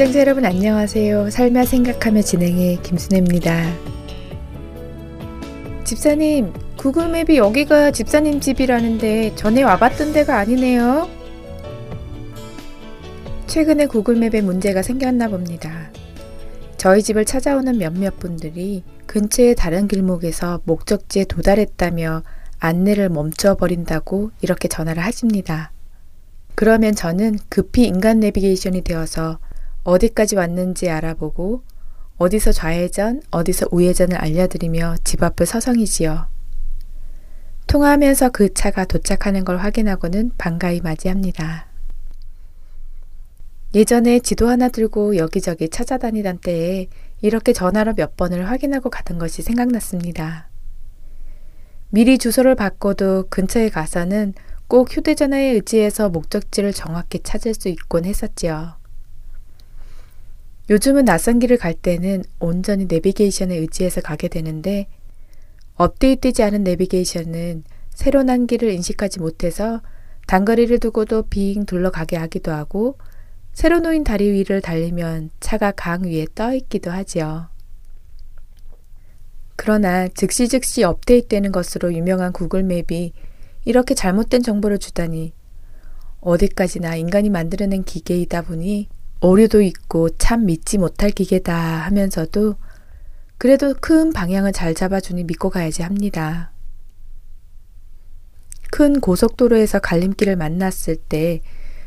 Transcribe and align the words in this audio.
애청자 0.00 0.20
여러분 0.20 0.46
안녕하세요. 0.46 1.28
삶아 1.28 1.66
생각하며 1.66 2.22
진행해 2.22 2.78
김순혜입니다. 2.82 3.70
집사님, 5.84 6.54
구글 6.78 7.10
맵이 7.10 7.36
여기가 7.36 7.90
집사님 7.90 8.40
집이라는데 8.40 9.34
전에 9.34 9.62
와봤던 9.62 10.14
데가 10.14 10.38
아니네요. 10.38 11.06
최근에 13.46 13.88
구글 13.88 14.16
맵에 14.16 14.40
문제가 14.40 14.80
생겼나 14.80 15.28
봅니다. 15.28 15.90
저희 16.78 17.02
집을 17.02 17.26
찾아오는 17.26 17.76
몇몇 17.76 18.18
분들이 18.18 18.82
근처의 19.04 19.54
다른 19.54 19.86
길목에서 19.86 20.62
목적지에 20.64 21.24
도달했다며 21.24 22.22
안내를 22.58 23.10
멈춰버린다고 23.10 24.30
이렇게 24.40 24.66
전화를 24.66 25.04
하십니다. 25.04 25.72
그러면 26.54 26.94
저는 26.94 27.36
급히 27.50 27.84
인간 27.84 28.20
내비게이션이 28.20 28.80
되어서 28.80 29.38
어디까지 29.84 30.36
왔는지 30.36 30.90
알아보고 30.90 31.62
어디서 32.18 32.52
좌회전, 32.52 33.22
어디서 33.30 33.68
우회전을 33.70 34.16
알려드리며 34.16 34.96
집 35.04 35.22
앞을 35.22 35.46
서성이지요. 35.46 36.28
통화하면서 37.66 38.30
그 38.30 38.52
차가 38.52 38.84
도착하는 38.84 39.44
걸 39.44 39.56
확인하고는 39.56 40.32
반가이 40.36 40.80
맞이합니다. 40.80 41.66
예전에 43.74 44.18
지도 44.18 44.48
하나 44.48 44.68
들고 44.68 45.16
여기저기 45.16 45.68
찾아다니던 45.68 46.38
때에 46.38 46.88
이렇게 47.22 47.52
전화로 47.52 47.94
몇 47.94 48.16
번을 48.16 48.50
확인하고 48.50 48.90
가던 48.90 49.18
것이 49.18 49.42
생각났습니다. 49.42 50.48
미리 51.90 52.18
주소를 52.18 52.56
바꿔도 52.56 53.28
근처에 53.30 53.68
가서는 53.68 54.34
꼭 54.66 54.94
휴대전화에 54.94 55.52
의지해서 55.52 56.08
목적지를 56.08 56.72
정확히 56.72 57.20
찾을 57.20 57.54
수 57.54 57.68
있곤 57.68 58.04
했었지요. 58.04 58.79
요즘은 60.70 61.04
낯선 61.04 61.40
길을 61.40 61.56
갈 61.56 61.74
때는 61.74 62.22
온전히 62.38 62.86
내비게이션에 62.86 63.56
의지해서 63.56 64.00
가게 64.00 64.28
되는데 64.28 64.86
업데이트되지 65.74 66.44
않은 66.44 66.62
내비게이션은 66.62 67.64
새로 67.90 68.22
난 68.22 68.46
길을 68.46 68.70
인식하지 68.70 69.18
못해서 69.18 69.82
단거리를 70.28 70.78
두고도 70.78 71.24
빙 71.24 71.66
둘러가게 71.66 72.16
하기도 72.16 72.52
하고 72.52 72.96
새로 73.52 73.80
놓인 73.80 74.04
다리 74.04 74.30
위를 74.30 74.60
달리면 74.60 75.30
차가 75.40 75.72
강 75.72 76.04
위에 76.04 76.26
떠 76.36 76.54
있기도 76.54 76.92
하지요. 76.92 77.48
그러나 79.56 80.06
즉시 80.06 80.46
즉시 80.46 80.84
업데이트되는 80.84 81.50
것으로 81.50 81.92
유명한 81.92 82.32
구글 82.32 82.62
맵이 82.62 83.12
이렇게 83.64 83.94
잘못된 83.94 84.44
정보를 84.44 84.78
주다니 84.78 85.32
어디까지나 86.20 86.94
인간이 86.94 87.28
만들어낸 87.28 87.82
기계이다 87.82 88.42
보니 88.42 88.88
오류도 89.20 89.60
있고 89.62 90.08
참 90.16 90.46
믿지 90.46 90.78
못할 90.78 91.10
기계다 91.10 91.54
하면서도 91.54 92.56
그래도 93.36 93.74
큰 93.80 94.12
방향을 94.12 94.52
잘 94.52 94.74
잡아주니 94.74 95.24
믿고 95.24 95.50
가야지 95.50 95.82
합니다. 95.82 96.52
큰 98.70 99.00
고속도로에서 99.00 99.80
갈림길을 99.80 100.36
만났을 100.36 100.96
때 100.96 101.42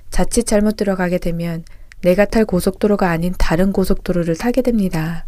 자칫 0.09 0.45
잘못 0.45 0.77
들어가게 0.77 1.17
되면 1.17 1.63
내가 2.01 2.25
탈 2.25 2.45
고속도로가 2.45 3.09
아닌 3.09 3.33
다른 3.37 3.71
고속도로를 3.71 4.35
타게 4.35 4.61
됩니다. 4.61 5.25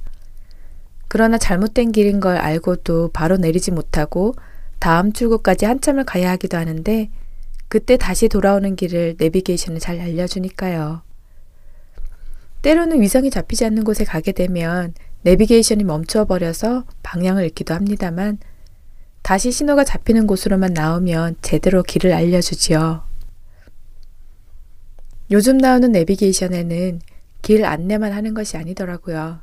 그러나 1.08 1.38
잘못된 1.38 1.92
길인 1.92 2.20
걸 2.20 2.38
알고도 2.38 3.12
바로 3.14 3.38
내리지 3.38 3.72
못하고 3.72 4.36
다음 4.80 5.14
출구까지 5.14 5.66
한참을 5.66 6.04
가야 6.04 6.32
하기도 6.32 6.58
하는데 6.58 7.10
그때 7.68 7.98
다시 7.98 8.28
돌아오는 8.28 8.76
길을 8.76 9.16
내비게이션을 9.18 9.80
잘 9.80 10.00
알려주니까요. 10.02 11.05
때로는 12.66 13.00
위성이 13.00 13.30
잡히지 13.30 13.64
않는 13.66 13.84
곳에 13.84 14.03
가게 14.03 14.31
되면 14.31 14.96
내비게이션이 15.22 15.84
멈춰버려서 15.84 16.86
방향을 17.03 17.44
잃기도 17.44 17.76
합니다만 17.76 18.40
다시 19.22 19.52
신호가 19.52 19.84
잡히는 19.84 20.26
곳으로만 20.26 20.74
나오면 20.74 21.36
제대로 21.44 21.84
길을 21.84 22.12
알려주지요. 22.12 23.04
요즘 25.30 25.59
나오는 25.59 25.92
내비게이션에는 25.92 27.02
길 27.44 27.66
안내만 27.66 28.12
하는 28.14 28.34
것이 28.34 28.58
아니더라고요. 28.58 29.42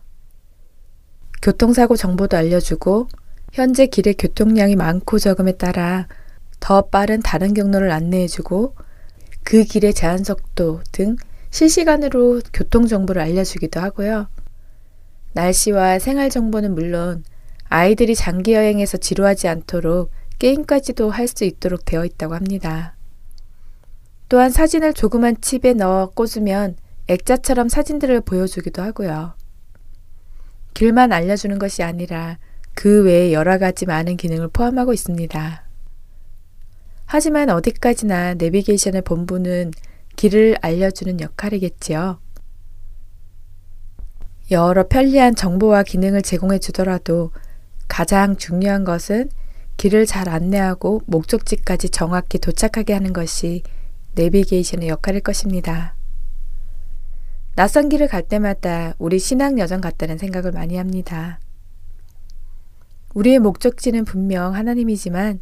교통사고 1.42 1.94
정보도 1.94 2.36
알려주고 2.36 3.06
현재 3.52 3.86
길의 3.86 4.14
교통량이 4.14 4.74
많고 4.74 5.20
적음에 5.20 5.52
따라 5.52 6.08
더 6.58 6.82
빠른 6.82 7.20
다른 7.20 7.54
경로를 7.54 7.92
안내해주고 7.92 8.74
그 9.44 9.62
길의 9.62 9.94
제한속도 9.94 10.80
등 10.90 11.14
실시간으로 11.52 12.40
교통 12.52 12.86
정보를 12.86 13.22
알려주기도 13.22 13.78
하고요. 13.78 14.28
날씨와 15.34 15.98
생활 15.98 16.30
정보는 16.30 16.74
물론 16.74 17.22
아이들이 17.68 18.14
장기 18.14 18.54
여행에서 18.54 18.96
지루하지 18.96 19.48
않도록 19.48 20.10
게임까지도 20.38 21.10
할 21.10 21.28
수 21.28 21.44
있도록 21.44 21.84
되어 21.84 22.04
있다고 22.04 22.34
합니다. 22.34 22.96
또한 24.28 24.50
사진을 24.50 24.94
조그만 24.94 25.36
칩에 25.40 25.74
넣어 25.74 26.10
꽂으면 26.10 26.76
액자처럼 27.06 27.68
사진들을 27.68 28.22
보여주기도 28.22 28.82
하고요. 28.82 29.34
길만 30.74 31.12
알려주는 31.12 31.58
것이 31.58 31.82
아니라 31.82 32.38
그 32.74 33.04
외에 33.04 33.32
여러 33.32 33.58
가지 33.58 33.84
많은 33.84 34.16
기능을 34.16 34.48
포함하고 34.48 34.94
있습니다. 34.94 35.64
하지만 37.04 37.50
어디까지나 37.50 38.34
내비게이션의 38.34 39.02
본부는 39.02 39.72
길을 40.16 40.56
알려주는 40.60 41.20
역할이겠지요. 41.20 42.18
여러 44.50 44.86
편리한 44.86 45.34
정보와 45.34 45.82
기능을 45.82 46.22
제공해 46.22 46.58
주더라도 46.58 47.30
가장 47.88 48.36
중요한 48.36 48.84
것은 48.84 49.30
길을 49.76 50.06
잘 50.06 50.28
안내하고 50.28 51.02
목적지까지 51.06 51.90
정확히 51.90 52.38
도착하게 52.38 52.92
하는 52.92 53.12
것이 53.12 53.62
내비게이션의 54.14 54.88
역할일 54.88 55.20
것입니다. 55.20 55.94
낯선 57.54 57.88
길을 57.88 58.08
갈 58.08 58.22
때마다 58.22 58.94
우리 58.98 59.18
신앙 59.18 59.58
여정 59.58 59.80
같다는 59.80 60.18
생각을 60.18 60.52
많이 60.52 60.76
합니다. 60.76 61.40
우리의 63.14 63.38
목적지는 63.38 64.04
분명 64.04 64.54
하나님이지만 64.54 65.40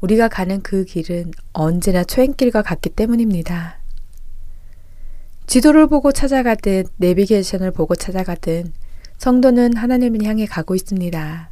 우리가 0.00 0.28
가는 0.28 0.62
그 0.62 0.84
길은 0.84 1.30
언제나 1.52 2.04
초행길과 2.04 2.62
같기 2.62 2.90
때문입니다. 2.90 3.81
지도를 5.52 5.86
보고 5.86 6.12
찾아가듯 6.12 6.94
내비게이션을 6.96 7.72
보고 7.72 7.94
찾아가든 7.94 8.72
성도는 9.18 9.76
하나님을 9.76 10.24
향해 10.24 10.46
가고 10.46 10.74
있습니다. 10.74 11.50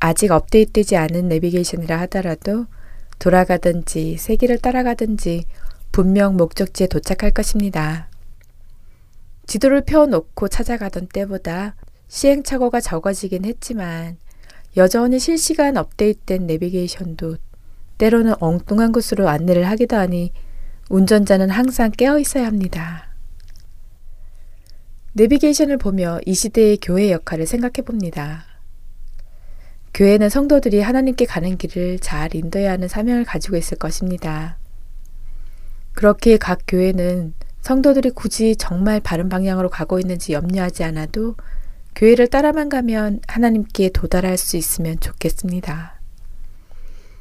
아직 0.00 0.30
업데이트되지 0.30 0.96
않은 0.96 1.28
내비게이션이라 1.28 2.00
하더라도 2.00 2.64
돌아가든지 3.18 4.16
세기를 4.16 4.56
따라가든지 4.56 5.44
분명 5.92 6.38
목적지에 6.38 6.86
도착할 6.86 7.32
것입니다. 7.32 8.08
지도를 9.46 9.82
펴놓고 9.82 10.48
찾아가던 10.48 11.08
때보다 11.08 11.76
시행착오가 12.08 12.80
적어지긴 12.80 13.44
했지만 13.44 14.16
여전히 14.78 15.18
실시간 15.18 15.76
업데이트된 15.76 16.46
내비게이션도 16.46 17.36
때로는 17.98 18.32
엉뚱한 18.40 18.92
곳으로 18.92 19.28
안내를 19.28 19.68
하기도 19.68 19.96
하니 19.96 20.32
운전자는 20.88 21.50
항상 21.50 21.90
깨어 21.90 22.18
있어야 22.18 22.46
합니다. 22.46 23.08
내비게이션을 25.14 25.76
보며 25.78 26.20
이 26.24 26.34
시대의 26.34 26.78
교회 26.80 27.10
역할을 27.10 27.46
생각해 27.46 27.84
봅니다. 27.84 28.44
교회는 29.94 30.30
성도들이 30.30 30.80
하나님께 30.80 31.26
가는 31.26 31.58
길을 31.58 31.98
잘 31.98 32.34
인도해야 32.34 32.72
하는 32.72 32.88
사명을 32.88 33.24
가지고 33.24 33.56
있을 33.56 33.76
것입니다. 33.76 34.56
그렇게 35.92 36.38
각 36.38 36.60
교회는 36.66 37.34
성도들이 37.60 38.10
굳이 38.10 38.56
정말 38.56 39.00
바른 39.00 39.28
방향으로 39.28 39.68
가고 39.68 39.98
있는지 39.98 40.32
염려하지 40.32 40.82
않아도 40.84 41.36
교회를 41.94 42.28
따라만 42.28 42.70
가면 42.70 43.20
하나님께 43.28 43.90
도달할 43.90 44.38
수 44.38 44.56
있으면 44.56 44.98
좋겠습니다. 44.98 46.00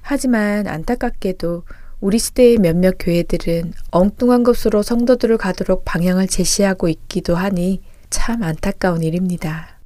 하지만 0.01 0.67
안타깝게도 0.67 1.63
우리 2.01 2.17
시대의 2.17 2.57
몇몇 2.57 2.95
교회들은 2.97 3.73
엉뚱한 3.91 4.41
것으로 4.41 4.81
성도들을 4.81 5.37
가도록 5.37 5.85
방향을 5.85 6.27
제시하고 6.27 6.89
있기도 6.89 7.35
하니 7.35 7.79
참 8.09 8.41
안타까운 8.41 9.03
일입니다. 9.03 9.79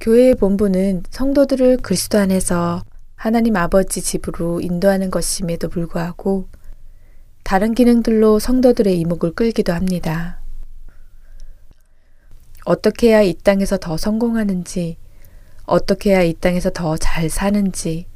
교회의 0.00 0.34
본부는 0.34 1.04
성도들을 1.08 1.76
그리스도 1.76 2.18
안에서 2.18 2.82
하나님 3.14 3.54
아버지 3.54 4.02
집으로 4.02 4.60
인도하는 4.60 5.12
것임에도 5.12 5.68
불구하고 5.68 6.48
다른 7.44 7.72
기능들로 7.72 8.40
성도들의 8.40 8.98
이목을 8.98 9.34
끌기도 9.34 9.72
합니다. 9.72 10.40
어떻게 12.64 13.10
해야 13.10 13.22
이 13.22 13.34
땅에서 13.34 13.76
더 13.78 13.96
성공하는지, 13.96 14.96
어떻게 15.66 16.10
해야 16.10 16.22
이 16.22 16.34
땅에서 16.34 16.70
더 16.70 16.96
잘 16.96 17.30
사는지, 17.30 18.06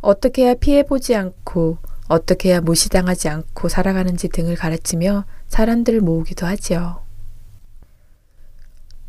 어떻게 0.00 0.44
해야 0.44 0.54
피해보지 0.54 1.14
않고, 1.14 1.78
어떻게 2.08 2.50
해야 2.50 2.60
무시당하지 2.60 3.28
않고 3.28 3.68
살아가는지 3.68 4.28
등을 4.28 4.54
가르치며 4.56 5.24
사람들을 5.48 6.00
모으기도 6.00 6.46
하지요. 6.46 7.04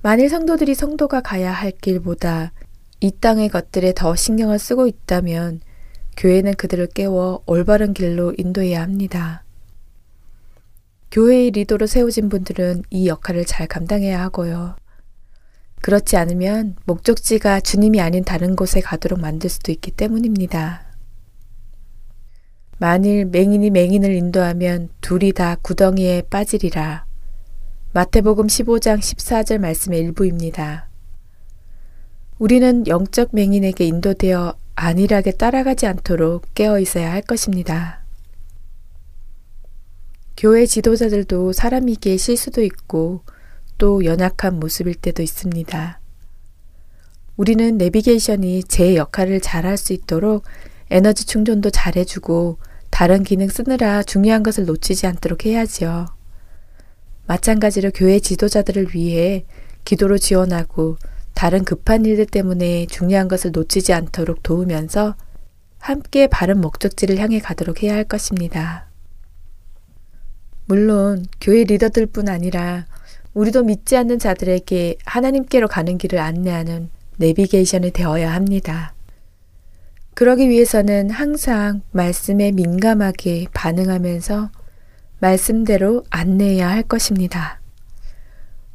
만일 0.02 0.30
성도들이 0.30 0.74
성도가 0.74 1.22
가야 1.22 1.52
할 1.52 1.72
길보다 1.72 2.54
이 3.00 3.12
땅의 3.12 3.50
것들에 3.50 3.94
더 3.94 4.16
신경을 4.16 4.58
쓰고 4.58 4.88
있다면 4.88 5.62
교회는 6.16 6.56
그들을 6.56 6.88
깨워 6.88 7.44
올바른 7.46 7.94
길로 7.94 8.34
인도해야 8.38 8.82
합니다. 8.82 9.44
교회의 11.12 11.52
리더로 11.52 11.86
세워진 11.88 12.30
분들은 12.30 12.84
이 12.90 13.08
역할을 13.08 13.46
잘 13.46 13.68
감당해야 13.68 14.22
하고요. 14.24 14.76
그렇지 15.82 16.18
않으면 16.18 16.76
목적지가 16.86 17.60
주님이 17.60 18.02
아닌 18.02 18.24
다른 18.24 18.56
곳에 18.56 18.82
가도록 18.82 19.20
만들 19.20 19.50
수도 19.50 19.72
있기 19.72 19.92
때문입니다. 19.92 20.87
만일 22.80 23.26
맹인이 23.26 23.72
맹인을 23.72 24.14
인도하면 24.14 24.90
둘이 25.02 25.32
다 25.32 25.56
구덩이에 25.62 26.24
빠지리라. 26.30 27.06
마태복음 27.94 28.48
15장 28.48 29.00
14절 29.00 29.58
말씀의 29.58 30.00
일부입니다. 30.00 30.88
우리는 32.38 32.86
영적 32.86 33.30
맹인에게 33.32 33.84
인도되어 33.86 34.56
안일하게 34.76 35.32
따라가지 35.32 35.88
않도록 35.88 36.54
깨어 36.54 36.80
있어야 36.80 37.12
할 37.12 37.24
것입니다. 37.24 38.04
교회 40.36 40.68
지도자들도 40.68 41.54
사람이기에 41.54 42.18
실수도 42.18 42.62
있고 42.62 43.24
또 43.80 44.06
연약한 44.06 44.60
모습일 44.60 44.94
때도 44.94 45.24
있습니다. 45.24 46.00
우리는 47.38 47.78
내비게이션이 47.78 48.66
제 48.66 48.96
역할을 48.96 49.42
잘 49.42 49.66
할 49.66 49.78
수 49.78 49.94
있도록 49.94 50.44
에너지 50.90 51.26
충전도 51.26 51.70
잘 51.70 51.96
해주고 51.96 52.58
다른 52.90 53.24
기능 53.24 53.48
쓰느라 53.50 54.04
중요한 54.04 54.44
것을 54.44 54.66
놓치지 54.66 55.06
않도록 55.08 55.46
해야지요. 55.46 56.06
마찬가지로 57.28 57.92
교회 57.94 58.20
지도자들을 58.20 58.96
위해 58.96 59.46
기도로 59.84 60.18
지원하고 60.18 60.98
다른 61.34 61.64
급한 61.64 62.06
일들 62.06 62.26
때문에 62.26 62.88
중요한 62.88 63.28
것을 63.28 63.52
놓치지 63.52 63.94
않도록 63.94 64.42
도우면서 64.44 65.16
함께 65.78 66.28
바른 66.28 66.60
목적지를 66.60 67.18
향해 67.20 67.40
가도록 67.40 67.84
해야 67.84 67.94
할 67.94 68.04
것입니다. 68.04 68.88
물론 70.66 71.26
교회 71.40 71.64
리더들 71.64 72.08
뿐 72.08 72.28
아니라 72.28 72.86
우리도 73.34 73.64
믿지 73.64 73.96
않는 73.96 74.20
자들에게 74.20 74.98
하나님께로 75.06 75.68
가는 75.68 75.98
길을 75.98 76.18
안내하는 76.18 76.90
내비게이션이 77.18 77.92
되어야 77.92 78.34
합니다. 78.34 78.97
그러기 80.18 80.50
위해서는 80.50 81.12
항상 81.12 81.82
말씀에 81.92 82.52
민감하게 82.52 83.46
반응하면서 83.54 84.50
말씀대로 85.20 86.06
안내해야 86.10 86.72
할 86.72 86.82
것입니다. 86.82 87.62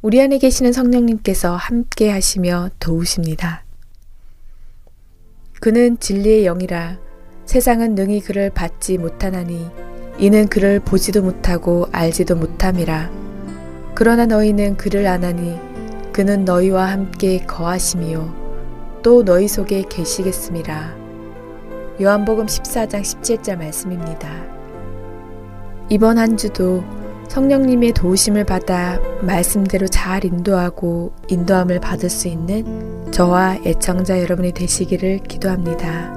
우리 0.01 0.21
안에 0.21 0.37
계시는 0.37 0.71
성령님께서 0.71 1.53
함께 1.53 2.09
하시며 2.09 2.69
도우십니다. 2.79 3.65
그는 5.59 5.99
진리의 5.99 6.45
영이라 6.45 6.97
세상은 7.45 7.93
능히 7.93 8.21
그를 8.21 8.49
받지 8.49 8.97
못하나니 8.97 9.67
이는 10.19 10.47
그를 10.47 10.79
보지도 10.79 11.23
못하고 11.23 11.89
알지도 11.91 12.37
못함이라. 12.37 13.11
그러나 13.95 14.25
너희는 14.25 14.77
그를 14.77 15.07
아나니 15.07 15.59
그는 16.13 16.45
너희와 16.45 16.89
함께 16.89 17.39
거하심이요 17.39 19.01
또 19.03 19.25
너희 19.25 19.49
속에 19.49 19.83
계시겠음이라. 19.89 21.02
요한복음 22.01 22.47
14장 22.47 23.01
17절 23.01 23.57
말씀입니다. 23.57 24.29
이번 25.89 26.17
한 26.17 26.37
주도 26.37 26.83
성령님의 27.29 27.93
도우심을 27.93 28.45
받아 28.45 28.99
말씀대로 29.21 29.87
잘 29.87 30.25
인도하고 30.25 31.13
인도함을 31.27 31.79
받을 31.79 32.09
수 32.09 32.27
있는 32.27 33.11
저와 33.11 33.57
애청자 33.65 34.21
여러분이 34.21 34.53
되시기를 34.53 35.19
기도합니다. 35.19 36.13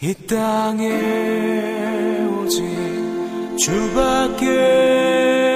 이 0.00 0.14
땅에 0.26 0.92
오직 2.40 2.62
주밖에 3.58 5.55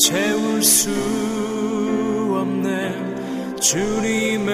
채울 0.00 0.62
수 0.62 0.90
없네. 2.32 3.58
주님의 3.60 4.48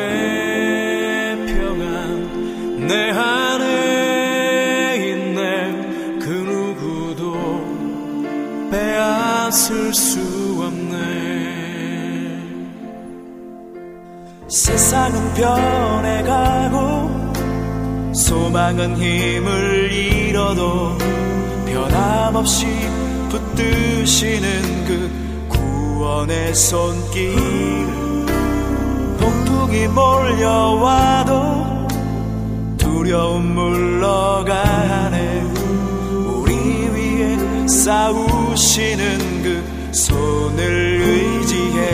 평안 1.46 2.86
내 2.88 3.10
안에 3.10 4.96
있네. 4.96 6.18
그 6.18 6.28
누구도 6.30 7.36
빼앗을 8.72 9.94
수 9.94 10.36
세상은 14.48 15.34
변해가고 15.34 16.74
소망은 18.12 18.96
힘을 18.96 19.92
잃어도 19.92 20.98
변함없이 21.66 22.66
붙드시는 23.30 24.84
그 24.86 25.25
구원의 26.06 26.54
손길. 26.54 27.34
폭풍이 29.18 29.88
몰려와도 29.88 31.34
두려움 32.78 33.54
물러가네. 33.54 35.42
우리 36.28 36.54
위에 36.90 37.66
싸우시는 37.66 39.42
그 39.42 39.92
손을 39.92 41.00
의지해. 41.02 41.90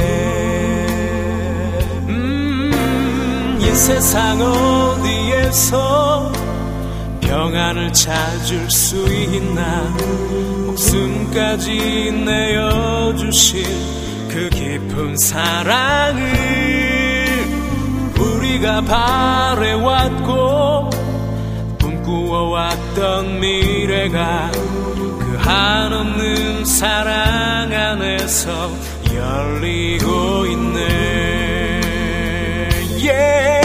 세상 3.74 4.38
어디에서 4.40 6.30
평안을 7.22 7.90
찾을 7.94 8.70
수 8.70 9.06
있나? 9.12 9.90
목숨까지 10.66 12.12
내어주신 12.26 14.01
그 14.32 14.48
깊은 14.48 15.18
사랑을 15.18 16.22
우리가 18.18 18.80
바래왔고 18.80 20.22
꿈꾸어왔던 21.78 23.40
미래가 23.40 24.50
그 24.54 25.36
한없는 25.38 26.64
사랑 26.64 27.74
안에서 27.74 28.70
열리고 29.14 30.46
있네 30.46 31.80
yeah. 33.02 33.61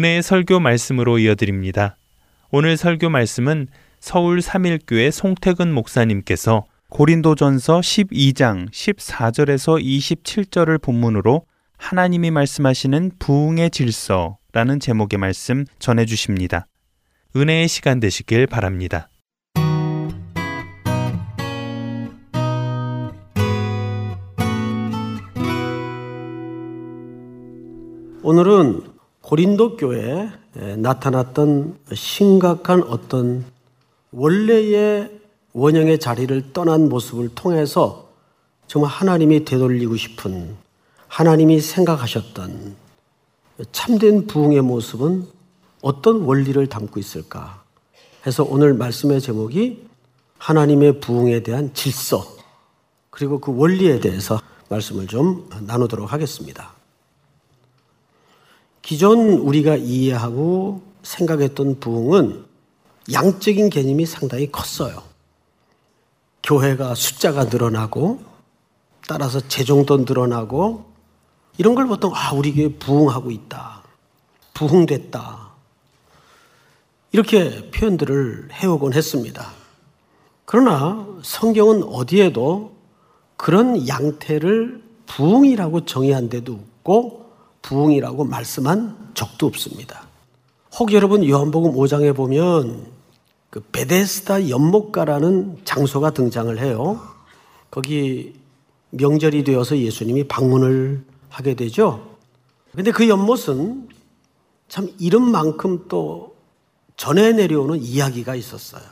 은혜의 0.00 0.22
설교 0.22 0.60
말씀으로 0.60 1.18
이어드립니다. 1.18 1.98
오늘 2.50 2.78
설교 2.78 3.10
말씀은 3.10 3.68
서울 3.98 4.40
삼일교회 4.40 5.10
송태근 5.10 5.74
목사님께서 5.74 6.64
고린도전서 6.88 7.80
12장 7.80 8.70
14절에서 8.70 9.78
27절을 9.84 10.80
본문으로 10.80 11.44
하나님이 11.76 12.30
말씀하시는 12.30 13.10
부흥의 13.18 13.70
질서라는 13.72 14.80
제목의 14.80 15.18
말씀 15.18 15.66
전해 15.78 16.06
주십니다. 16.06 16.66
은혜의 17.36 17.68
시간 17.68 18.00
되시길 18.00 18.46
바랍니다. 18.46 19.10
오늘은 28.22 28.99
고린도 29.30 29.76
교회에 29.76 30.28
나타났던 30.78 31.78
심각한 31.94 32.82
어떤 32.82 33.44
원래의 34.10 35.20
원형의 35.52 36.00
자리를 36.00 36.52
떠난 36.52 36.88
모습을 36.88 37.28
통해서 37.36 38.08
정말 38.66 38.90
하나님이 38.90 39.44
되돌리고 39.44 39.94
싶은 39.94 40.56
하나님이 41.06 41.60
생각하셨던 41.60 42.74
참된 43.70 44.26
부흥의 44.26 44.62
모습은 44.62 45.28
어떤 45.80 46.22
원리를 46.22 46.66
담고 46.66 46.98
있을까 46.98 47.62
해서 48.26 48.42
오늘 48.42 48.74
말씀의 48.74 49.20
제목이 49.20 49.86
하나님의 50.38 50.98
부흥에 50.98 51.44
대한 51.44 51.72
질서 51.72 52.26
그리고 53.10 53.38
그 53.38 53.56
원리에 53.56 54.00
대해서 54.00 54.40
말씀을 54.70 55.06
좀 55.06 55.48
나누도록 55.68 56.12
하겠습니다. 56.12 56.79
기존 58.82 59.32
우리가 59.34 59.76
이해하고 59.76 60.82
생각했던 61.02 61.80
부흥은 61.80 62.44
양적인 63.12 63.70
개념이 63.70 64.06
상당히 64.06 64.50
컸어요. 64.50 65.02
교회가 66.42 66.94
숫자가 66.94 67.44
늘어나고 67.44 68.20
따라서 69.08 69.40
재정도 69.40 69.98
늘어나고 69.98 70.90
이런 71.58 71.74
걸 71.74 71.86
보통 71.86 72.12
아 72.14 72.32
우리 72.32 72.52
교회 72.54 72.68
부흥하고 72.68 73.30
있다. 73.30 73.82
부흥됐다. 74.54 75.50
이렇게 77.12 77.70
표현들을 77.70 78.50
해오곤 78.52 78.92
했습니다. 78.92 79.50
그러나 80.44 81.06
성경은 81.22 81.82
어디에도 81.84 82.76
그런 83.36 83.88
양태를 83.88 84.82
부흥이라고 85.06 85.86
정의한 85.86 86.28
데도 86.28 86.52
없고 86.54 87.29
부흥이라고 87.62 88.24
말씀한 88.24 89.12
적도 89.14 89.46
없습니다. 89.46 90.08
혹 90.78 90.92
여러분 90.92 91.26
요한복음 91.26 91.72
5장에 91.72 92.14
보면 92.14 92.86
그 93.50 93.60
베데스다 93.72 94.48
연못가라는 94.48 95.58
장소가 95.64 96.10
등장을 96.10 96.56
해요. 96.58 97.00
거기 97.70 98.34
명절이 98.90 99.44
되어서 99.44 99.76
예수님이 99.76 100.28
방문을 100.28 101.04
하게 101.28 101.54
되죠. 101.54 102.16
근데 102.72 102.92
그 102.92 103.08
연못은 103.08 103.88
참 104.68 104.88
이름만큼 104.98 105.86
또 105.88 106.36
전해 106.96 107.32
내려오는 107.32 107.80
이야기가 107.80 108.36
있었어요. 108.36 108.82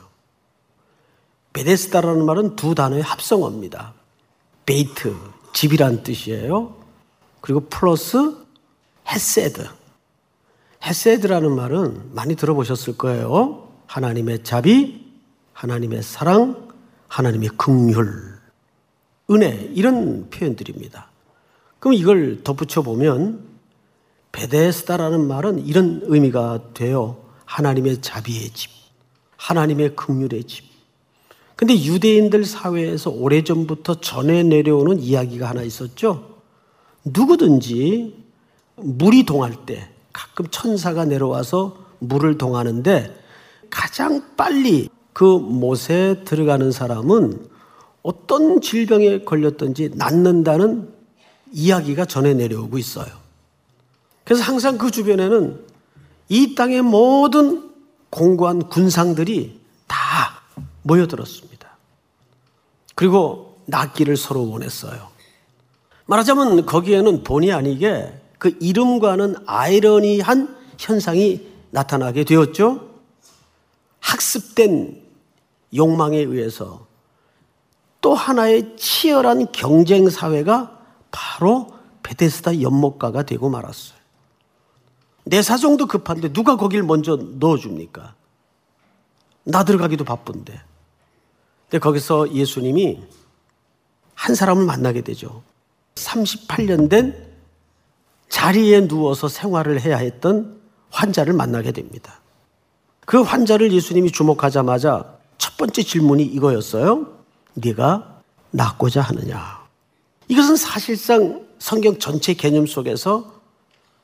베데스다라는 1.53 2.25
말은 2.25 2.55
두 2.55 2.75
단어의 2.75 3.01
합성어입니다. 3.01 3.93
베이트, 4.65 5.15
집이란 5.53 6.03
뜻이에요. 6.03 6.75
그리고 7.41 7.61
플러스 7.69 8.35
헤세드. 9.09 9.67
헤세드라는 10.83 11.55
말은 11.55 12.13
많이 12.13 12.35
들어보셨을 12.35 12.97
거예요. 12.97 13.67
하나님의 13.87 14.43
자비, 14.43 15.05
하나님의 15.53 16.03
사랑, 16.03 16.69
하나님의 17.07 17.49
긍휼, 17.57 17.95
은혜 19.31 19.69
이런 19.73 20.29
표현들입니다. 20.29 21.09
그럼 21.79 21.93
이걸 21.95 22.43
덧붙여 22.43 22.81
보면 22.81 23.43
베데스다라는 24.31 25.27
말은 25.27 25.65
이런 25.65 26.01
의미가 26.03 26.73
돼요. 26.73 27.17
하나님의 27.45 28.01
자비의 28.01 28.51
집, 28.51 28.69
하나님의 29.37 29.95
긍휼의 29.95 30.43
집. 30.45 30.65
근데 31.55 31.73
유대인들 31.75 32.45
사회에서 32.45 33.09
오래전부터 33.09 33.95
전해 33.95 34.43
내려오는 34.43 34.99
이야기가 34.99 35.49
하나 35.49 35.61
있었죠. 35.63 36.37
누구든지 37.03 38.28
물이 38.81 39.23
동할 39.25 39.65
때 39.65 39.89
가끔 40.13 40.47
천사가 40.47 41.05
내려와서 41.05 41.77
물을 41.99 42.37
동하는데 42.37 43.15
가장 43.69 44.35
빨리 44.35 44.89
그 45.13 45.23
못에 45.23 46.23
들어가는 46.23 46.71
사람은 46.71 47.49
어떤 48.01 48.61
질병에 48.61 49.23
걸렸든지 49.23 49.91
낫는다는 49.95 50.93
이야기가 51.51 52.05
전해 52.05 52.33
내려오고 52.33 52.77
있어요. 52.77 53.07
그래서 54.23 54.43
항상 54.43 54.77
그 54.77 54.91
주변에는 54.91 55.65
이 56.29 56.55
땅의 56.55 56.83
모든 56.83 57.71
공고한 58.09 58.69
군상들이 58.69 59.59
다 59.87 59.97
모여들었습니다. 60.83 61.67
그리고 62.95 63.61
낫기를 63.65 64.17
서로 64.17 64.49
원했어요. 64.49 65.09
말하자면 66.05 66.65
거기에는 66.65 67.23
본의 67.23 67.51
아니게 67.51 68.18
그 68.39 68.57
이름과는 68.59 69.35
아이러니한 69.45 70.57
현상이 70.79 71.47
나타나게 71.71 72.23
되었죠. 72.23 72.89
학습된 73.99 75.03
욕망에 75.75 76.17
의해서 76.17 76.87
또 78.01 78.15
하나의 78.15 78.77
치열한 78.77 79.51
경쟁 79.51 80.09
사회가 80.09 80.79
바로 81.11 81.67
베데스다 82.01 82.61
연못가가 82.61 83.23
되고 83.23 83.49
말았어요. 83.49 83.99
내 85.25 85.41
사정도 85.41 85.85
급한데 85.85 86.33
누가 86.33 86.55
거길 86.55 86.81
먼저 86.81 87.17
넣어줍니까? 87.17 88.15
나 89.43 89.63
들어가기도 89.63 90.05
바쁜데. 90.05 90.59
근데 91.63 91.79
거기서 91.79 92.33
예수님이 92.33 93.03
한 94.15 94.33
사람을 94.33 94.65
만나게 94.65 95.01
되죠. 95.01 95.43
38년 95.95 96.89
된 96.89 97.28
자리에 98.29 98.87
누워서 98.87 99.27
생활을 99.27 99.81
해야 99.81 99.97
했던 99.97 100.59
환자를 100.91 101.33
만나게 101.33 101.71
됩니다. 101.71 102.21
그 103.05 103.21
환자를 103.21 103.71
예수님이 103.71 104.11
주목하자마자 104.11 105.17
첫 105.37 105.57
번째 105.57 105.81
질문이 105.81 106.23
이거였어요. 106.23 107.07
네가 107.55 108.21
낫고자 108.51 109.01
하느냐? 109.01 109.59
이것은 110.27 110.55
사실상 110.55 111.47
성경 111.57 111.97
전체 111.97 112.33
개념 112.33 112.65
속에서 112.65 113.33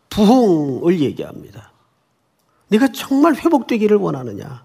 부흥을 0.10 1.00
얘기합니다. 1.02 1.72
네가 2.70 2.90
정말 2.94 3.36
회복되기를 3.36 3.98
원하느냐? 3.98 4.64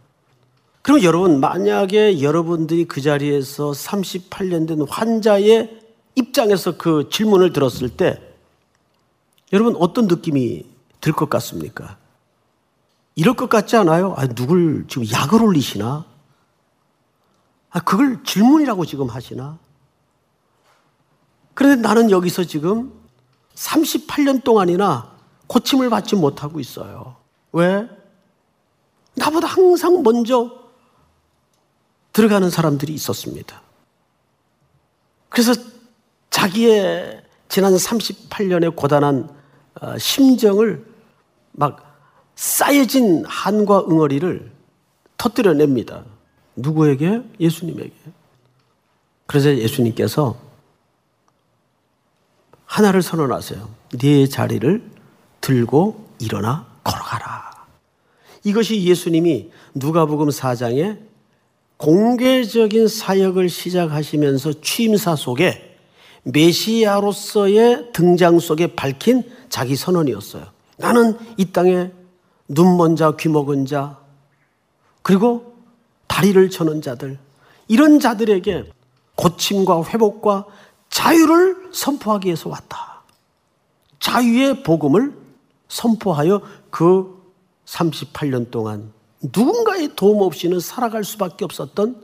그럼 0.83 1.03
여러분, 1.03 1.41
만약에 1.41 2.23
여러분들이 2.23 2.87
그 2.87 3.03
자리에서 3.03 3.73
38년 3.73 4.67
된 4.67 4.87
환자의 4.89 5.79
입장에서 6.15 6.79
그 6.79 7.09
질문을 7.11 7.53
들었을 7.53 7.91
때 7.91 8.30
여러분 9.53 9.77
어떤 9.79 10.07
느낌이 10.07 10.65
들 11.01 11.13
것 11.13 11.31
같습니까? 11.31 11.97
이럴 13.15 13.35
것 13.35 13.49
같지 13.49 13.77
않아요? 13.77 14.15
아, 14.17 14.27
누굴 14.27 14.87
지금 14.89 15.05
약을 15.11 15.43
올리시나? 15.43 16.05
아, 17.71 17.81
그걸 17.81 18.23
질문이라고 18.25 18.85
지금 18.87 19.09
하시나? 19.09 19.59
그런데 21.55 21.81
나는 21.83 22.11
여기서 22.11 22.45
지금 22.45 22.93
38년 23.55 24.43
동안이나 24.45 25.13
고침을 25.47 25.91
받지 25.91 26.17
못하고 26.17 26.61
있어요. 26.61 27.17
왜? 27.53 27.89
나보다 29.15 29.47
항상 29.49 30.03
먼저 30.03 30.51
들어가는 32.13 32.49
사람들이 32.49 32.95
있었습니다. 32.95 33.61
그래서 35.29 35.53
자기의 36.31 37.23
지난 37.49 37.75
38년의 37.75 38.75
고단한 38.77 39.29
어, 39.29 39.40
심정을 39.99 40.85
막 41.53 41.91
쌓여진 42.35 43.25
한과 43.27 43.81
응어리를 43.81 44.51
터뜨려냅니다. 45.17 46.05
누구에게? 46.57 47.23
예수님에게. 47.39 47.93
그래서 49.27 49.55
예수님께서 49.55 50.37
하나를 52.65 53.03
선언하세요. 53.03 53.69
네 53.99 54.27
자리를 54.27 54.91
들고 55.41 56.09
일어나 56.21 56.67
걸어가라. 56.85 57.51
이것이 58.45 58.83
예수님이 58.85 59.51
누가복음 59.75 60.29
4장에 60.29 60.99
공개적인 61.77 62.89
사역을 62.89 63.49
시작하시면서 63.49 64.61
취임사 64.61 65.17
속에 65.17 65.70
메시아로서의 66.25 67.93
등장 67.93 68.39
속에 68.39 68.75
밝힌 68.75 69.23
자기 69.49 69.77
선언이었어요. 69.77 70.47
나는 70.77 71.19
이 71.37 71.53
땅에 71.53 71.91
눈먼 72.49 72.97
자, 72.97 73.15
귀 73.19 73.29
먹은 73.29 73.67
자, 73.67 73.99
그리고 75.03 75.55
다리를 76.07 76.51
저는 76.51 76.83
자들, 76.83 77.19
이런 77.69 78.01
자들에게 78.01 78.73
고침과 79.15 79.85
회복과 79.85 80.47
자유를 80.89 81.71
선포하기 81.73 82.27
위해서 82.27 82.49
왔다. 82.49 83.03
자유의 84.01 84.63
복음을 84.63 85.17
선포하여 85.69 86.43
그 86.71 87.21
38년 87.67 88.51
동안 88.51 88.93
누군가의 89.23 89.95
도움 89.95 90.23
없이는 90.23 90.59
살아갈 90.59 91.05
수밖에 91.05 91.45
없었던 91.45 92.03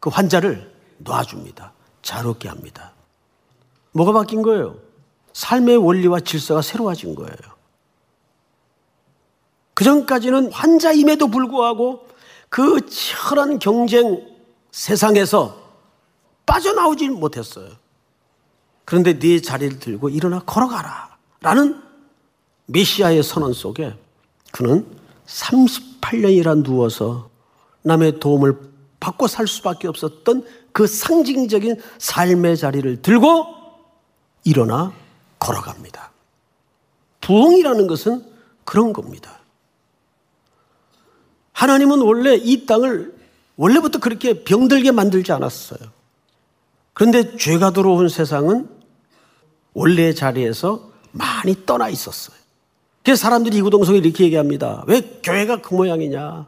그 0.00 0.10
환자를 0.10 0.72
놔줍니다. 0.98 1.72
자유롭게 2.02 2.48
합니다. 2.48 2.92
뭐가 3.92 4.12
바뀐 4.12 4.42
거예요? 4.42 4.76
삶의 5.32 5.76
원리와 5.76 6.20
질서가 6.20 6.62
새로워진 6.62 7.14
거예요. 7.14 7.34
그 9.74 9.84
전까지는 9.84 10.50
환자임에도 10.52 11.28
불구하고 11.28 12.06
그 12.48 12.84
치열한 12.86 13.58
경쟁 13.58 14.26
세상에서 14.72 15.56
빠져나오지 16.46 17.10
못했어요. 17.10 17.68
그런데 18.84 19.18
네 19.18 19.40
자리를 19.40 19.78
들고 19.78 20.08
일어나 20.08 20.40
걸어가라. 20.40 21.16
라는 21.40 21.80
메시아의 22.66 23.22
선언 23.22 23.52
속에 23.52 23.94
그는 24.50 24.86
38년이나 25.26 26.64
누워서 26.64 27.28
남의 27.82 28.18
도움을 28.18 28.58
받고 28.98 29.26
살 29.28 29.46
수밖에 29.46 29.88
없었던 29.88 30.44
그 30.72 30.86
상징적인 30.86 31.76
삶의 31.98 32.56
자리를 32.56 33.02
들고 33.02 33.57
일어나 34.48 34.92
걸어갑니다. 35.38 36.10
부흥이라는 37.20 37.86
것은 37.86 38.24
그런 38.64 38.92
겁니다. 38.92 39.38
하나님은 41.52 42.00
원래 42.00 42.34
이 42.34 42.64
땅을 42.66 43.14
원래부터 43.56 43.98
그렇게 43.98 44.44
병들게 44.44 44.92
만들지 44.92 45.32
않았어요. 45.32 45.80
그런데 46.94 47.36
죄가 47.36 47.72
들어온 47.72 48.08
세상은 48.08 48.68
원래의 49.74 50.14
자리에서 50.14 50.90
많이 51.12 51.66
떠나 51.66 51.88
있었어요. 51.88 52.36
그래서 53.04 53.20
사람들이 53.20 53.56
이구동성에 53.58 53.98
이렇게 53.98 54.24
얘기합니다. 54.24 54.84
왜 54.86 55.00
교회가 55.22 55.60
그 55.60 55.74
모양이냐? 55.74 56.46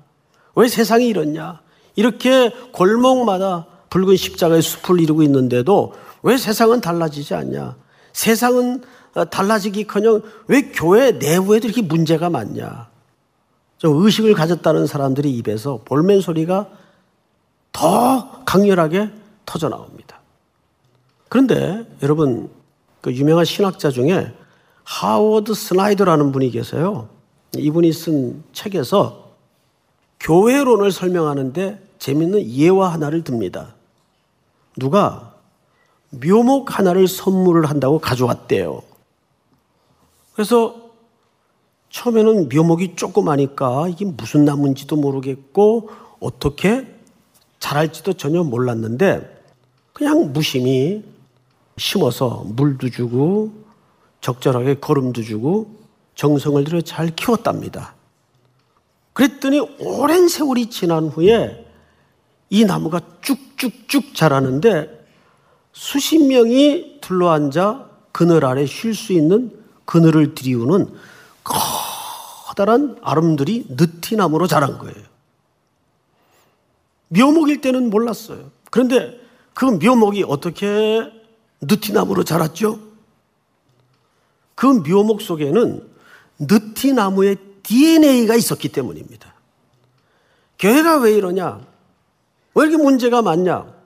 왜 0.56 0.68
세상이 0.68 1.06
이렇냐? 1.06 1.60
이렇게 1.96 2.50
골목마다 2.72 3.66
붉은 3.90 4.16
십자가의 4.16 4.62
숲을 4.62 5.00
이루고 5.00 5.22
있는데도 5.24 5.94
왜 6.22 6.36
세상은 6.36 6.80
달라지지 6.80 7.34
않냐? 7.34 7.76
세상은 8.12 8.83
어, 9.14 9.25
달라지기커녕 9.25 10.23
왜 10.46 10.62
교회 10.73 11.12
내부에도 11.12 11.66
이렇게 11.66 11.83
문제가 11.83 12.31
많냐? 12.31 12.88
좀 13.79 14.05
의식을 14.05 14.35
가졌다는 14.35 14.87
사람들이 14.87 15.33
입에서 15.38 15.81
볼멘 15.85 16.20
소리가 16.20 16.68
더 17.73 18.44
강렬하게 18.44 19.11
터져 19.46 19.68
나옵니다. 19.68 20.20
그런데 21.29 21.87
여러분 22.03 22.51
그 23.01 23.12
유명한 23.12 23.44
신학자 23.44 23.90
중에 23.90 24.33
하워드 24.85 25.55
스나이더라는 25.55 26.33
분이 26.33 26.51
계세요. 26.51 27.09
이분이 27.57 27.92
쓴 27.92 28.44
책에서 28.53 29.31
교회론을 30.20 30.92
설명하는데 30.92 31.88
재밌는 31.99 32.51
예화 32.51 32.92
하나를 32.92 33.25
듭니다. 33.25 33.75
누가 34.77 35.30
묘목 36.11 36.79
하나를 36.79 37.09
선물을 37.09 37.66
한다고 37.66 37.99
가져왔대요. 37.99 38.83
그래서 40.35 40.90
처음에는 41.90 42.49
묘목이 42.49 42.94
조그마니까 42.96 43.88
이게 43.88 44.05
무슨 44.05 44.44
나무인지도 44.44 44.96
모르겠고 44.96 45.90
어떻게 46.20 46.87
자랄지도 47.59 48.14
전혀 48.14 48.42
몰랐는데 48.42 49.42
그냥 49.92 50.33
무심히 50.33 51.05
심어서 51.77 52.44
물도 52.46 52.90
주고 52.90 53.53
적절하게 54.20 54.81
거름도 54.81 55.23
주고 55.23 55.75
정성을 56.14 56.62
들여 56.64 56.83
잘 56.83 57.14
키웠답니다. 57.14 57.94
그랬더니 59.12 59.61
오랜 59.81 60.29
세월이 60.29 60.70
지난 60.70 61.09
후에 61.09 61.66
이 62.51 62.64
나무가 62.64 63.01
쭉쭉쭉 63.20 64.14
자라는데 64.14 64.99
수십 65.72 66.18
명이 66.26 66.98
둘러앉아 67.00 67.88
그늘 68.12 68.44
아래 68.44 68.66
쉴 68.66 68.94
수 68.94 69.12
있는 69.12 69.56
그늘을 69.85 70.35
들이우는 70.35 70.92
커다란 71.44 72.98
아름들이 73.02 73.66
느티나무로 73.68 74.46
자란 74.46 74.78
거예요. 74.78 75.11
묘목일 77.09 77.61
때는 77.61 77.90
몰랐어요. 77.90 78.50
그런데 78.70 79.20
그 79.54 79.64
묘목이 79.64 80.24
어떻게 80.26 81.11
느티나무로 81.61 82.24
자랐죠? 82.24 82.78
그 84.54 84.66
묘목 84.66 85.22
속에는 85.22 85.88
느티나무의 86.38 87.37
DNA가 87.62 88.35
있었기 88.35 88.68
때문입니다. 88.68 89.35
교회가 90.59 90.98
왜 90.98 91.14
이러냐? 91.14 91.61
왜 92.54 92.66
이렇게 92.66 92.83
문제가 92.83 93.22
많냐? 93.22 93.80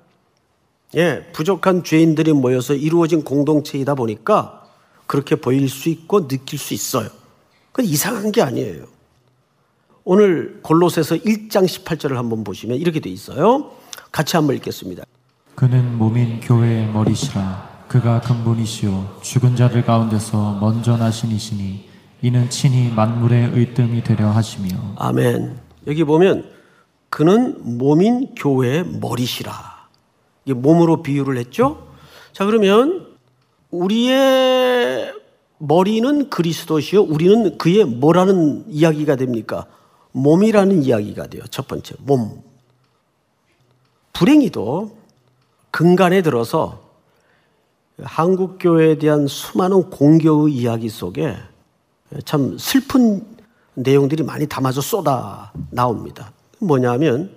예, 0.97 1.27
부족한 1.33 1.85
죄인들이 1.85 2.33
모여서 2.33 2.75
이루어진 2.75 3.25
공동체이다 3.25 3.95
보니까 3.95 4.65
그렇게 5.07 5.37
보일 5.37 5.69
수 5.69 5.89
있고 5.89 6.29
느낄 6.29 6.59
수 6.59 6.75
있어요. 6.75 7.09
그건 7.73 7.87
이상한 7.87 8.31
게 8.33 8.43
아니에요. 8.43 8.85
오늘 10.05 10.61
골로새서 10.63 11.17
1장 11.17 11.67
18절을 11.67 12.15
한번 12.15 12.45
보시면 12.45 12.79
이렇게 12.79 13.01
돼 13.01 13.11
있어요. 13.11 13.73
같이 14.13 14.37
한번 14.37 14.57
읽겠습니다. 14.57 15.05
그는 15.55 15.99
몸인 15.99 16.41
교회의 16.41 16.89
머리시라 16.89 17.85
그가 17.89 18.21
근본이시요 18.21 19.19
죽은 19.23 19.57
자들 19.57 19.85
가운데서 19.85 20.59
먼저 20.61 20.97
나신 20.97 21.31
이시니 21.31 21.89
이는 22.23 22.51
친히 22.51 22.91
만물의 22.91 23.53
의뜸이 23.55 24.03
되려 24.03 24.31
하시며 24.31 24.69
아멘. 24.97 25.59
여기 25.87 26.05
보면 26.05 26.51
그는 27.09 27.79
몸인 27.79 28.35
교회의 28.35 28.85
머리시라. 28.85 29.74
몸으로 30.53 31.03
비유를 31.03 31.39
했죠? 31.39 31.89
자, 32.33 32.45
그러면 32.45 33.15
우리의 33.71 35.13
머리는 35.59 36.31
그리스도시요. 36.31 37.03
우리는 37.03 37.57
그의 37.59 37.85
뭐라는 37.85 38.65
이야기가 38.69 39.17
됩니까? 39.17 39.67
몸이라는 40.13 40.83
이야기가 40.83 41.27
돼요. 41.29 41.43
첫 41.51 41.67
번째, 41.67 41.95
몸. 42.01 42.43
불행히도 44.13 44.97
근간에 45.71 46.23
들어서 46.23 46.85
한국 48.03 48.59
교회에 48.61 48.99
대한 48.99 49.27
수많은 49.27 49.91
공교의 49.91 50.55
이야기 50.55 50.89
속에 50.89 51.37
참 52.25 52.57
슬픈 52.59 53.25
내용들이 53.75 54.23
많이 54.23 54.47
담아져 54.47 54.81
쏟아 54.81 55.53
나옵니다. 55.71 56.33
뭐냐면 56.61 57.35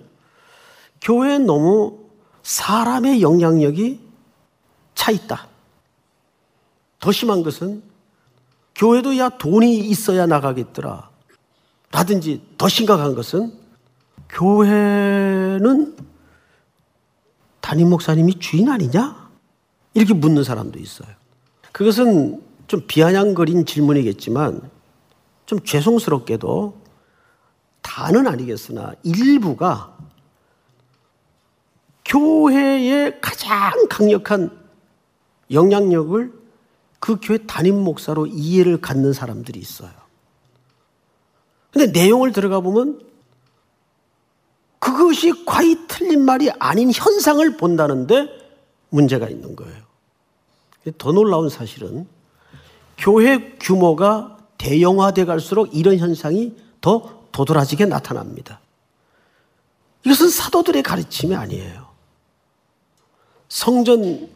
교회에 1.00 1.38
너무 1.38 1.98
사람의 2.42 3.22
영향력이 3.22 4.00
차 4.94 5.10
있다. 5.10 5.48
더 7.00 7.12
심한 7.12 7.42
것은 7.42 7.82
교회도 8.74 9.18
야 9.18 9.28
돈이 9.28 9.78
있어야 9.78 10.26
나가겠더라. 10.26 11.10
라든지 11.90 12.42
더 12.56 12.68
심각한 12.68 13.14
것은 13.14 13.52
교회는 14.28 15.96
담임 17.60 17.90
목사님이 17.90 18.38
주인 18.38 18.70
아니냐? 18.70 19.28
이렇게 19.94 20.14
묻는 20.14 20.44
사람도 20.44 20.78
있어요. 20.78 21.08
그것은 21.72 22.42
좀 22.66 22.82
비아냥거린 22.86 23.66
질문이겠지만 23.66 24.70
좀 25.46 25.60
죄송스럽게도 25.64 26.80
다는 27.82 28.26
아니겠으나 28.26 28.92
일부가 29.02 29.97
교회의 32.08 33.20
가장 33.20 33.86
강력한 33.88 34.50
영향력을 35.50 36.32
그 36.98 37.18
교회 37.22 37.38
담임 37.38 37.76
목사로 37.76 38.26
이해를 38.26 38.80
갖는 38.80 39.12
사람들이 39.12 39.60
있어요. 39.60 39.90
근데 41.70 41.86
내용을 41.92 42.32
들어가 42.32 42.60
보면 42.60 43.00
그것이 44.78 45.44
과히 45.44 45.76
틀린 45.86 46.24
말이 46.24 46.50
아닌 46.58 46.90
현상을 46.92 47.56
본다는데 47.56 48.28
문제가 48.88 49.28
있는 49.28 49.54
거예요. 49.54 49.76
더 50.96 51.12
놀라운 51.12 51.50
사실은 51.50 52.06
교회 52.96 53.56
규모가 53.60 54.38
대형화돼 54.56 55.26
갈수록 55.26 55.74
이런 55.74 55.98
현상이 55.98 56.56
더 56.80 57.26
도드라지게 57.32 57.84
나타납니다. 57.84 58.60
이것은 60.04 60.30
사도들의 60.30 60.82
가르침이 60.82 61.34
아니에요. 61.34 61.87
성전 63.48 64.28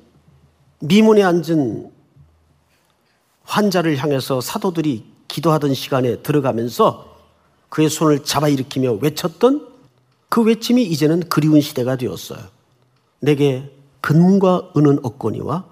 미문에 0.81 1.23
앉은 1.23 1.93
환자를 3.45 3.97
향해서 3.99 4.41
사도들이 4.41 5.05
기도하던 5.29 5.75
시간에 5.75 6.23
들어가면서 6.23 7.17
그의 7.69 7.89
손을 7.89 8.25
잡아 8.25 8.49
일으키며 8.49 8.93
외쳤던 8.95 9.69
그 10.29 10.43
외침이 10.43 10.83
이제는 10.83 11.29
그리운 11.29 11.61
시대가 11.61 11.97
되었어요. 11.97 12.41
내게 13.21 13.71
근과 14.01 14.73
은은 14.77 15.01
없거니와 15.05 15.65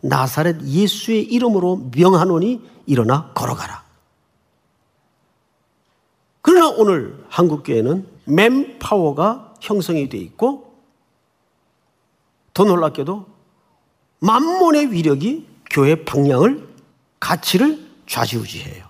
나사렛 0.00 0.62
예수의 0.62 1.24
이름으로 1.24 1.90
명하노니 1.94 2.60
일어나 2.86 3.32
걸어가라. 3.34 3.84
그러나 6.42 6.68
오늘 6.68 7.24
한국교회는 7.28 8.06
맨파워가 8.24 9.54
형성이 9.60 10.08
되어 10.08 10.20
있고 10.20 10.65
더 12.56 12.64
놀랍게도 12.64 13.26
만몬의 14.20 14.90
위력이 14.90 15.46
교회 15.68 16.06
방향을 16.06 16.66
가치를 17.20 17.86
좌지우지해요. 18.08 18.86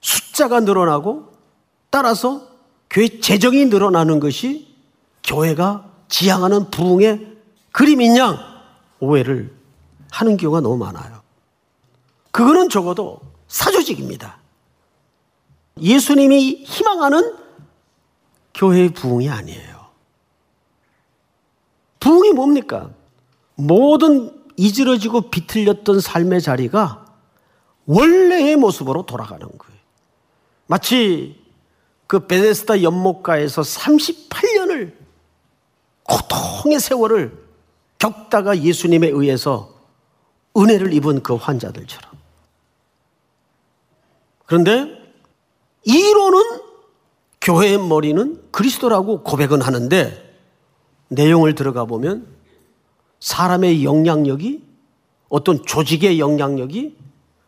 숫자가 0.00 0.60
늘어나고 0.60 1.32
따라서 1.90 2.46
교회 2.88 3.18
재정이 3.18 3.66
늘어나는 3.66 4.20
것이 4.20 4.72
교회가 5.24 5.90
지향하는 6.08 6.70
부흥의 6.70 7.38
그림인 7.72 8.16
양 8.16 8.38
오해를 9.00 9.52
하는 10.12 10.36
경우가 10.36 10.60
너무 10.60 10.76
많아요. 10.76 11.22
그거는 12.30 12.68
적어도 12.68 13.20
사조직입니다. 13.48 14.38
예수님이 15.80 16.62
희망하는 16.62 17.34
교회의 18.54 18.90
부흥이 18.90 19.28
아니에요. 19.28 19.79
부흥이 22.00 22.32
뭡니까? 22.32 22.90
모든 23.54 24.34
이지러지고 24.56 25.30
비틀렸던 25.30 26.00
삶의 26.00 26.40
자리가 26.40 27.06
원래의 27.86 28.56
모습으로 28.56 29.06
돌아가는 29.06 29.46
거예요. 29.46 29.80
마치 30.66 31.40
그 32.06 32.26
베데스다 32.26 32.82
연못가에서 32.82 33.62
38년을 33.62 34.94
고통의 36.02 36.80
세월을 36.80 37.46
겪다가 37.98 38.58
예수님에 38.58 39.08
의해서 39.08 39.74
은혜를 40.56 40.92
입은 40.94 41.22
그 41.22 41.34
환자들처럼. 41.34 42.10
그런데 44.46 45.00
이론은 45.84 46.60
교회의 47.40 47.78
머리는 47.78 48.42
그리스도라고 48.50 49.22
고백은 49.22 49.62
하는데 49.62 50.29
내용을 51.10 51.54
들어가 51.54 51.84
보면 51.84 52.26
사람의 53.20 53.84
영향력이 53.84 54.62
어떤 55.28 55.64
조직의 55.64 56.18
영향력이 56.18 56.96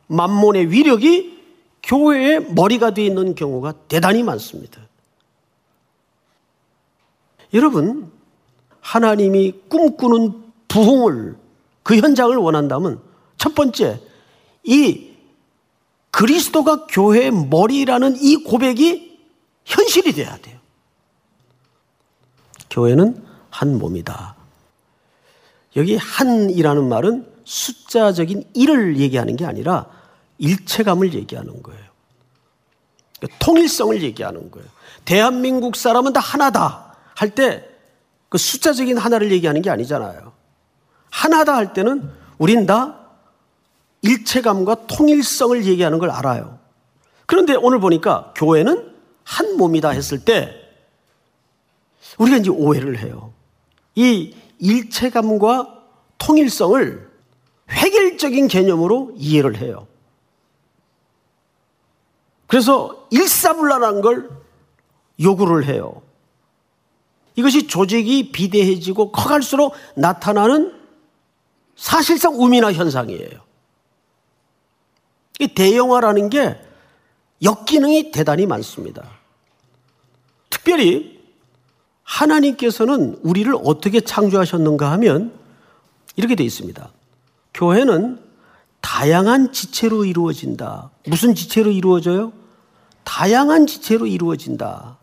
만몬의 0.09 0.71
위력이 0.71 1.41
교회의 1.83 2.53
머리가 2.53 2.95
되어 2.95 3.07
있는 3.07 3.35
경우가 3.35 3.73
대단히 3.89 4.23
많습니다. 4.23 4.81
여러분, 7.55 8.11
하나님이 8.81 9.53
꿈꾸는 9.69 10.43
부흥을 10.69 11.37
그 11.83 11.97
현장을 11.97 12.37
원한다면 12.37 13.01
첫 13.37 13.55
번째, 13.55 14.01
이 14.65 15.11
그리스도가 16.11 16.87
교회의 16.87 17.31
머리라는 17.31 18.17
이 18.17 18.37
고백이 18.45 19.19
현실이 19.65 20.13
돼야 20.13 20.37
돼요. 20.39 20.59
교회는 22.71 23.32
한 23.53 23.79
몸이다. 23.79 24.35
여기 25.77 25.97
한이라는 25.97 26.89
말은 26.89 27.31
숫자적인 27.45 28.51
일을 28.55 28.97
얘기하는 28.99 29.37
게 29.37 29.47
아니라 29.47 29.87
일체감을 30.39 31.15
얘기하는 31.15 31.63
거예요. 31.63 31.81
통일성을 33.39 34.03
얘기하는 34.03 34.51
거예요. 34.51 34.69
대한민국 35.05 35.77
사람은 35.77 36.13
다 36.13 36.19
하나다 36.21 36.97
할 37.15 37.35
때 37.35 37.73
그 38.33 38.39
숫자적인 38.39 38.97
하나를 38.97 39.31
얘기하는 39.31 39.61
게 39.61 39.69
아니잖아요. 39.69 40.33
하나다 41.11 41.55
할 41.55 41.75
때는 41.75 42.11
우린 42.39 42.65
다 42.65 42.99
일체감과 44.01 44.87
통일성을 44.87 45.67
얘기하는 45.67 45.99
걸 45.99 46.11
알아요. 46.11 46.59
그런데 47.27 47.55
오늘 47.55 47.79
보니까 47.79 48.33
교회는 48.35 48.91
한 49.23 49.57
몸이다 49.59 49.91
했을 49.91 50.25
때 50.25 50.51
우리가 52.17 52.39
이제 52.39 52.49
오해를 52.49 53.01
해요. 53.01 53.35
이 53.95 54.35
일체감과 54.59 55.83
통일성을 56.19 57.11
획일적인 57.71 58.49
개념으로 58.49 59.13
이해를 59.17 59.59
해요. 59.59 59.87
그래서 62.47 63.07
일사불란한 63.11 64.03
걸 64.03 64.31
요구를 65.21 65.65
해요. 65.67 66.03
이것이 67.35 67.67
조직이 67.67 68.31
비대해지고 68.31 69.11
커갈수록 69.11 69.75
나타나는 69.97 70.79
사실상 71.77 72.35
우민화 72.35 72.73
현상이에요. 72.73 73.41
이 75.41 75.49
대형화라는 75.49 76.29
게 76.29 76.61
역기능이 77.43 78.13
대단히 78.13 78.47
많습니다. 78.47 79.09
특별히 80.51 81.12
하나님께서는 82.05 83.19
우리를 83.23 83.53
어떻게 83.65 84.01
창조하셨는가 84.01 84.91
하면 84.93 85.33
이렇게 86.17 86.35
되어 86.35 86.45
있습니다. 86.45 86.89
교회는 87.55 88.19
다양한 88.81 89.53
지체로 89.53 90.05
이루어진다. 90.05 90.91
무슨 91.07 91.35
지체로 91.35 91.71
이루어져요? 91.71 92.33
다양한 93.05 93.67
지체로 93.67 94.07
이루어진다. 94.07 94.99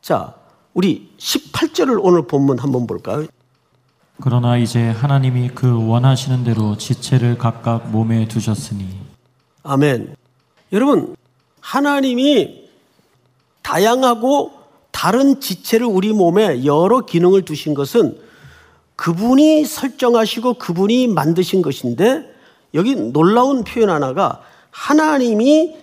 자, 0.00 0.34
우리 0.74 1.12
18절을 1.18 1.98
오늘 2.02 2.26
본문 2.26 2.58
한번 2.58 2.86
볼까요? 2.86 3.26
그러나 4.20 4.56
이제 4.56 4.88
하나님이 4.88 5.50
그 5.54 5.86
원하시는 5.86 6.44
대로 6.44 6.76
지체를 6.76 7.38
각각 7.38 7.90
몸에 7.90 8.28
두셨으니 8.28 8.86
아멘. 9.64 10.14
여러분, 10.72 11.14
하나님이 11.60 12.68
다양하고 13.62 14.52
다른 15.02 15.40
지체를 15.40 15.84
우리 15.84 16.12
몸에 16.12 16.64
여러 16.64 17.04
기능을 17.04 17.44
두신 17.44 17.74
것은 17.74 18.16
그분이 18.94 19.64
설정하시고 19.64 20.54
그분이 20.54 21.08
만드신 21.08 21.60
것인데 21.60 22.32
여기 22.74 22.94
놀라운 22.94 23.64
표현 23.64 23.90
하나가 23.90 24.42
하나님이 24.70 25.74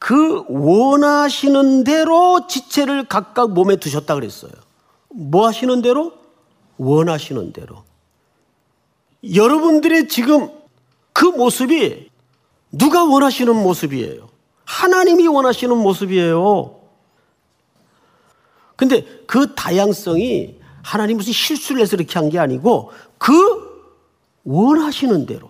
그 0.00 0.42
원하시는 0.48 1.84
대로 1.84 2.48
지체를 2.48 3.04
각각 3.04 3.52
몸에 3.52 3.76
두셨다 3.76 4.16
그랬어요. 4.16 4.50
뭐 5.08 5.46
하시는 5.46 5.80
대로? 5.80 6.12
원하시는 6.76 7.52
대로. 7.52 7.84
여러분들의 9.36 10.08
지금 10.08 10.50
그 11.12 11.26
모습이 11.26 12.08
누가 12.72 13.04
원하시는 13.04 13.54
모습이에요? 13.54 14.28
하나님이 14.64 15.28
원하시는 15.28 15.76
모습이에요. 15.76 16.83
근데 18.76 19.04
그 19.26 19.54
다양성이 19.54 20.58
하나님 20.82 21.16
무슨 21.16 21.32
실수를 21.32 21.80
해서 21.82 21.96
이렇게 21.96 22.18
한 22.18 22.28
게 22.28 22.38
아니고 22.38 22.90
그 23.18 23.74
원하시는 24.44 25.26
대로. 25.26 25.48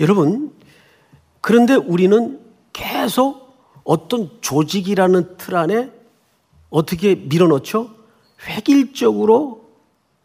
여러분, 0.00 0.52
그런데 1.40 1.74
우리는 1.74 2.40
계속 2.72 3.56
어떤 3.84 4.30
조직이라는 4.40 5.36
틀 5.38 5.56
안에 5.56 5.90
어떻게 6.70 7.14
밀어넣죠? 7.14 7.90
획일적으로 8.48 9.64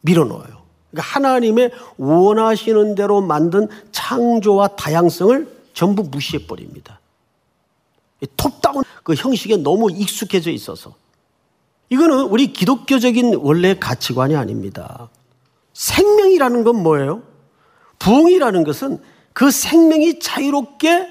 밀어넣어요. 0.01 0.61
그러니까 0.89 1.01
하나님의 1.13 1.71
원하시는 1.97 2.95
대로 2.95 3.21
만든 3.21 3.67
창조와 3.91 4.69
다양성을 4.69 5.47
전부 5.73 6.03
무시해 6.03 6.45
버립니다. 6.45 6.99
톱다운 8.37 8.83
그 9.03 9.13
형식에 9.13 9.57
너무 9.57 9.91
익숙해져 9.91 10.51
있어서. 10.51 10.95
이거는 11.89 12.21
우리 12.25 12.53
기독교적인 12.53 13.35
원래 13.35 13.77
가치관이 13.77 14.35
아닙니다. 14.35 15.09
생명이라는 15.73 16.63
건 16.63 16.81
뭐예요? 16.81 17.23
부흥이라는 17.99 18.63
것은 18.63 18.99
그 19.33 19.51
생명이 19.51 20.19
자유롭게 20.19 21.07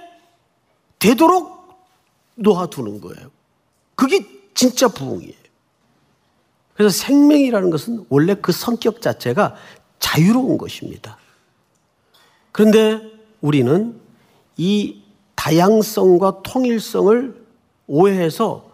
되도록 0.98 1.78
놓아두는 2.36 3.00
거예요. 3.00 3.30
그게 3.94 4.26
진짜 4.54 4.88
부흥이에요. 4.88 5.40
그래서 6.74 6.96
생명이라는 6.96 7.70
것은 7.70 8.06
원래 8.08 8.34
그 8.34 8.52
성격 8.52 9.02
자체가 9.02 9.54
자유로운 9.98 10.56
것입니다. 10.56 11.18
그런데 12.52 13.00
우리는 13.42 14.00
이 14.56 14.99
다양성과 15.40 16.42
통일성을 16.42 17.46
오해해서 17.86 18.70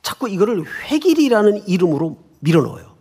자꾸 0.00 0.30
이거를 0.30 0.64
회길이라는 0.64 1.68
이름으로 1.68 2.16
밀어넣어요. 2.40 2.96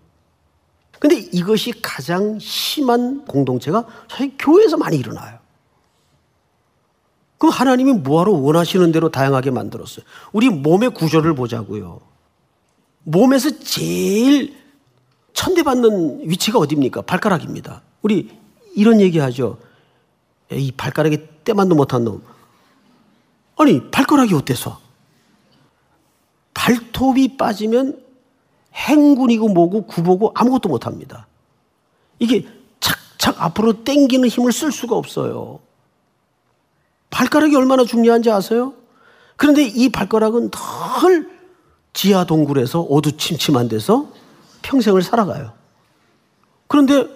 근데 1.00 1.16
이것이 1.32 1.72
가장 1.82 2.38
심한 2.40 3.24
공동체가 3.26 3.86
사실 4.10 4.34
교회에서 4.38 4.76
많이 4.76 4.98
일어나요. 4.98 5.40
그럼 7.38 7.54
하나님이 7.54 7.94
뭐하러 7.94 8.34
원하시는 8.34 8.92
대로 8.92 9.10
다양하게 9.10 9.52
만들었어요? 9.52 10.06
우리 10.34 10.50
몸의 10.50 10.90
구조를 10.90 11.36
보자고요. 11.36 12.02
몸에서 13.04 13.60
제일 13.60 14.58
천대받는 15.32 16.30
위치가 16.30 16.60
어디입니까? 16.60 17.04
발가락입니다. 17.04 17.82
우리 18.02 18.30
이런 18.76 19.00
얘기 19.00 19.20
하죠. 19.20 19.58
이 20.52 20.74
발가락에 20.76 21.30
때만도 21.46 21.76
못한 21.76 22.04
놈. 22.04 22.35
아니, 23.58 23.90
발가락이 23.90 24.34
어때서? 24.34 24.80
발톱이 26.54 27.38
빠지면 27.38 28.02
행군이고 28.74 29.50
뭐고 29.50 29.86
구보고 29.86 30.32
아무것도 30.36 30.70
못합니다. 30.70 31.28
이게 32.20 32.48
착착 32.80 33.42
앞으로 33.42 33.84
땡기는 33.84 34.28
힘을 34.28 34.52
쓸 34.52 34.72
수가 34.72 34.96
없어요. 34.96 35.60
발가락이 37.10 37.56
얼마나 37.56 37.86
중요한지 37.86 38.30
아세요? 38.32 38.74
그런데 39.38 39.64
이 39.64 39.90
발가락은 39.90 40.50
늘 40.52 41.30
지하 41.94 42.26
동굴에서 42.26 42.82
어두침침한 42.82 43.70
데서 43.70 44.12
평생을 44.62 45.02
살아가요. 45.02 45.54
그런데 46.68 47.08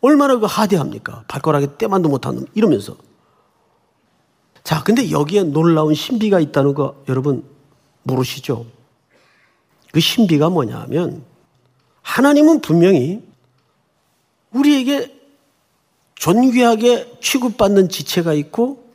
얼마나 0.00 0.36
그 0.38 0.46
하대합니까? 0.46 1.24
발가락에 1.26 1.76
때만도 1.76 2.08
못하는 2.08 2.46
이러면서. 2.54 2.96
자, 4.68 4.82
근데 4.82 5.10
여기에 5.10 5.44
놀라운 5.44 5.94
신비가 5.94 6.40
있다는 6.40 6.74
거 6.74 7.02
여러분 7.08 7.42
모르시죠? 8.02 8.66
그 9.92 9.98
신비가 9.98 10.50
뭐냐 10.50 10.78
하면 10.80 11.24
하나님은 12.02 12.60
분명히 12.60 13.22
우리에게 14.50 15.18
존귀하게 16.16 17.16
취급받는 17.22 17.88
지체가 17.88 18.34
있고 18.34 18.92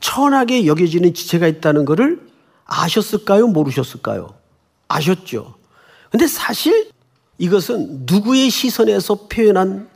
천하게 0.00 0.64
여겨지는 0.64 1.12
지체가 1.12 1.46
있다는 1.46 1.84
것을 1.84 2.26
아셨을까요? 2.64 3.48
모르셨을까요? 3.48 4.34
아셨죠. 4.88 5.56
근데 6.10 6.26
사실 6.26 6.90
이것은 7.36 8.06
누구의 8.06 8.48
시선에서 8.48 9.26
표현한 9.28 9.90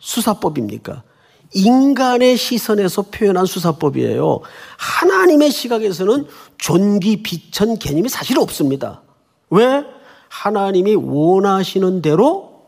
수사법입니까? 0.00 1.04
인간의 1.52 2.36
시선에서 2.36 3.02
표현한 3.02 3.46
수사법이에요. 3.46 4.40
하나님의 4.76 5.50
시각에서는 5.50 6.26
존귀, 6.58 7.22
비천 7.22 7.78
개념이 7.78 8.08
사실 8.08 8.38
없습니다. 8.38 9.02
왜? 9.50 9.84
하나님이 10.28 10.94
원하시는 10.94 12.02
대로 12.02 12.66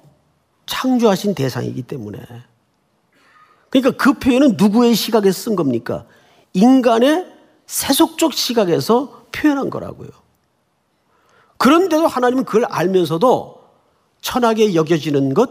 창조하신 0.67 1.35
대상이기 1.35 1.83
때문에. 1.83 2.19
그러니까 3.69 4.03
그 4.03 4.15
표현은 4.15 4.57
누구의 4.57 4.95
시각에 4.95 5.31
쓴 5.31 5.57
겁니까? 5.57 6.07
인간의 6.55 7.27
세속적 7.67 8.33
시각에서 8.33 9.27
표현한 9.33 9.71
거라고요. 9.71 10.09
그런데도 11.59 12.07
하나님은 12.07 12.45
그걸 12.45 12.65
알면서도 12.65 13.61
천하게 14.23 14.75
여겨지는 14.75 15.35
것, 15.35 15.51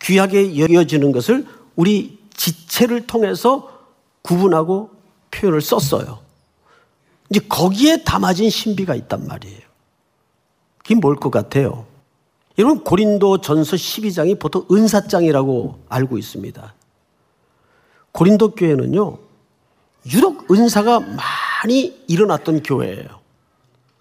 귀하게 0.00 0.58
여겨지는 0.58 1.12
것을 1.12 1.46
우리 1.76 2.17
지체를 2.38 3.06
통해서 3.06 3.68
구분하고 4.22 4.90
표현을 5.30 5.60
썼어요. 5.60 6.20
이제 7.28 7.40
거기에 7.46 8.04
담아진 8.04 8.48
신비가 8.48 8.94
있단 8.94 9.26
말이에요. 9.26 9.60
그게 10.78 10.94
뭘 10.94 11.16
것 11.16 11.30
같아요? 11.30 11.84
여러분, 12.58 12.82
고린도 12.82 13.40
전서 13.42 13.76
12장이 13.76 14.38
보통 14.38 14.64
은사장이라고 14.70 15.80
알고 15.88 16.16
있습니다. 16.16 16.74
고린도 18.12 18.52
교회는요, 18.54 19.18
유독 20.12 20.50
은사가 20.50 21.00
많이 21.00 22.02
일어났던 22.08 22.62
교회예요. 22.62 23.18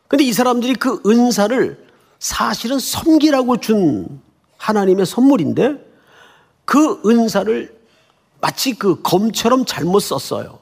근데 0.08 0.24
이 0.24 0.32
사람들이 0.32 0.76
그 0.76 1.02
은사를 1.06 1.86
사실은 2.20 2.80
섬기라고 2.80 3.58
준 3.58 4.22
하나님의 4.58 5.06
선물인데 5.06 5.86
그 6.66 7.02
은사를 7.06 7.77
마치 8.40 8.74
그 8.74 9.02
검처럼 9.02 9.66
잘못 9.66 10.00
썼어요. 10.00 10.60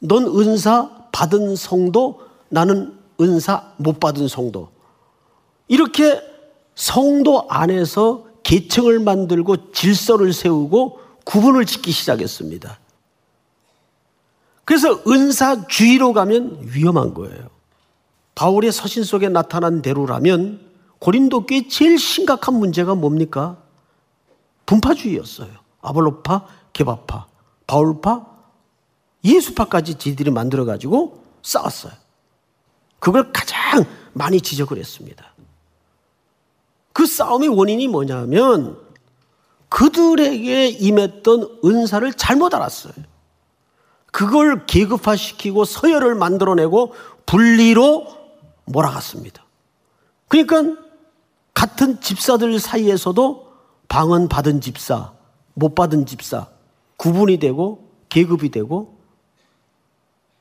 넌 0.00 0.24
은사 0.26 1.08
받은 1.12 1.56
성도, 1.56 2.20
나는 2.48 2.98
은사 3.20 3.72
못 3.76 4.00
받은 4.00 4.28
성도. 4.28 4.68
이렇게 5.68 6.20
성도 6.74 7.46
안에서 7.48 8.26
계층을 8.42 8.98
만들고 8.98 9.72
질서를 9.72 10.32
세우고 10.32 11.00
구분을 11.24 11.64
짓기 11.64 11.92
시작했습니다. 11.92 12.78
그래서 14.64 15.00
은사주의로 15.06 16.12
가면 16.12 16.58
위험한 16.72 17.14
거예요. 17.14 17.48
바울의 18.34 18.72
서신 18.72 19.04
속에 19.04 19.28
나타난 19.28 19.82
대로라면 19.82 20.60
고린도 20.98 21.46
교회 21.46 21.68
제일 21.68 21.98
심각한 21.98 22.54
문제가 22.54 22.94
뭡니까? 22.94 23.58
분파주의였어요. 24.66 25.63
아볼로파, 25.84 26.46
개바파, 26.72 27.26
바울파, 27.66 28.26
예수파까지 29.24 29.96
지들이 29.96 30.30
만들어가지고 30.30 31.24
싸웠어요. 31.42 31.92
그걸 32.98 33.32
가장 33.32 33.84
많이 34.12 34.40
지적을 34.40 34.78
했습니다. 34.78 35.24
그 36.92 37.06
싸움의 37.06 37.48
원인이 37.48 37.88
뭐냐면 37.88 38.78
그들에게 39.68 40.68
임했던 40.68 41.60
은사를 41.64 42.12
잘못 42.14 42.54
알았어요. 42.54 42.92
그걸 44.12 44.66
계급화시키고 44.66 45.64
서열을 45.64 46.14
만들어내고 46.14 46.94
분리로 47.26 48.06
몰아갔습니다. 48.66 49.44
그러니까 50.28 50.80
같은 51.52 52.00
집사들 52.00 52.58
사이에서도 52.60 53.52
방언 53.88 54.28
받은 54.28 54.60
집사, 54.60 55.12
못 55.54 55.74
받은 55.74 56.06
집사, 56.06 56.48
구분이 56.96 57.38
되고 57.38 57.88
계급이 58.08 58.50
되고 58.50 58.98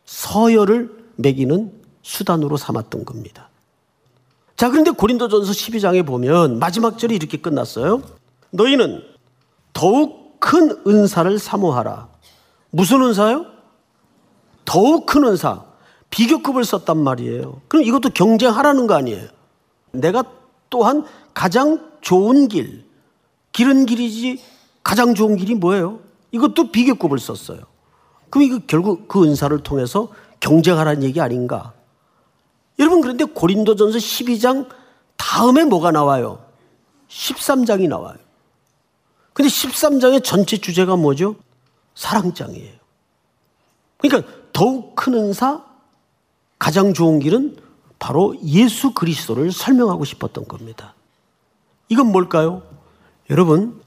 서열을 0.06 1.12
매기는 1.15 1.71
수단으로 2.02 2.58
삼았던 2.58 3.06
겁니다. 3.06 3.49
자, 4.56 4.69
그런데 4.69 4.91
고린도전서 4.91 5.52
12장에 5.52 6.06
보면 6.06 6.60
마지막 6.60 6.97
절이 6.97 7.15
이렇게 7.15 7.38
끝났어요. 7.38 8.02
너희는 8.52 9.02
더욱 9.73 10.39
큰 10.39 10.78
은사를 10.86 11.39
사모하라. 11.39 12.10
무슨 12.69 13.02
은사요? 13.02 13.45
더욱 14.65 15.06
큰 15.06 15.23
은사. 15.26 15.63
비교급을 16.10 16.63
썼단 16.63 16.97
말이에요. 16.97 17.62
그럼 17.67 17.86
이것도 17.86 18.10
경쟁하라는 18.12 18.86
거 18.86 18.93
아니에요? 18.93 19.28
내가 19.91 20.23
또한 20.69 21.06
가장 21.34 21.91
좋은 22.02 22.47
길, 22.47 22.86
길은 23.52 23.86
길이지 23.86 24.41
가장 24.84 25.15
좋은 25.15 25.38
길이 25.38 25.56
뭐예요? 25.56 26.00
이것도 26.32 26.72
비교급을 26.72 27.19
썼어요. 27.19 27.60
그럼 28.30 28.43
이거 28.43 28.60
결국 28.67 29.08
그 29.08 29.24
은사를 29.24 29.58
통해서 29.63 30.10
경쟁하라는 30.39 31.04
얘기 31.04 31.22
아닌가? 31.22 31.74
여러분 32.80 33.02
그런데 33.02 33.24
고린도전서 33.24 33.98
12장 33.98 34.67
다음에 35.15 35.63
뭐가 35.63 35.91
나와요? 35.91 36.43
13장이 37.08 37.88
나와요. 37.88 38.17
근데 39.34 39.50
13장의 39.50 40.24
전체 40.24 40.58
주제가 40.58 40.96
뭐죠? 40.96 41.36
사랑장이에요. 41.96 42.74
그러니까 43.98 44.32
더욱 44.52 44.96
큰 44.96 45.13
은사, 45.13 45.63
가장 46.60 46.93
좋은 46.93 47.19
길은 47.19 47.58
바로 48.00 48.36
예수 48.43 48.93
그리스도를 48.93 49.52
설명하고 49.52 50.06
싶었던 50.06 50.48
겁니다. 50.48 50.93
이건 51.89 52.12
뭘까요? 52.12 52.63
여러분, 53.30 53.82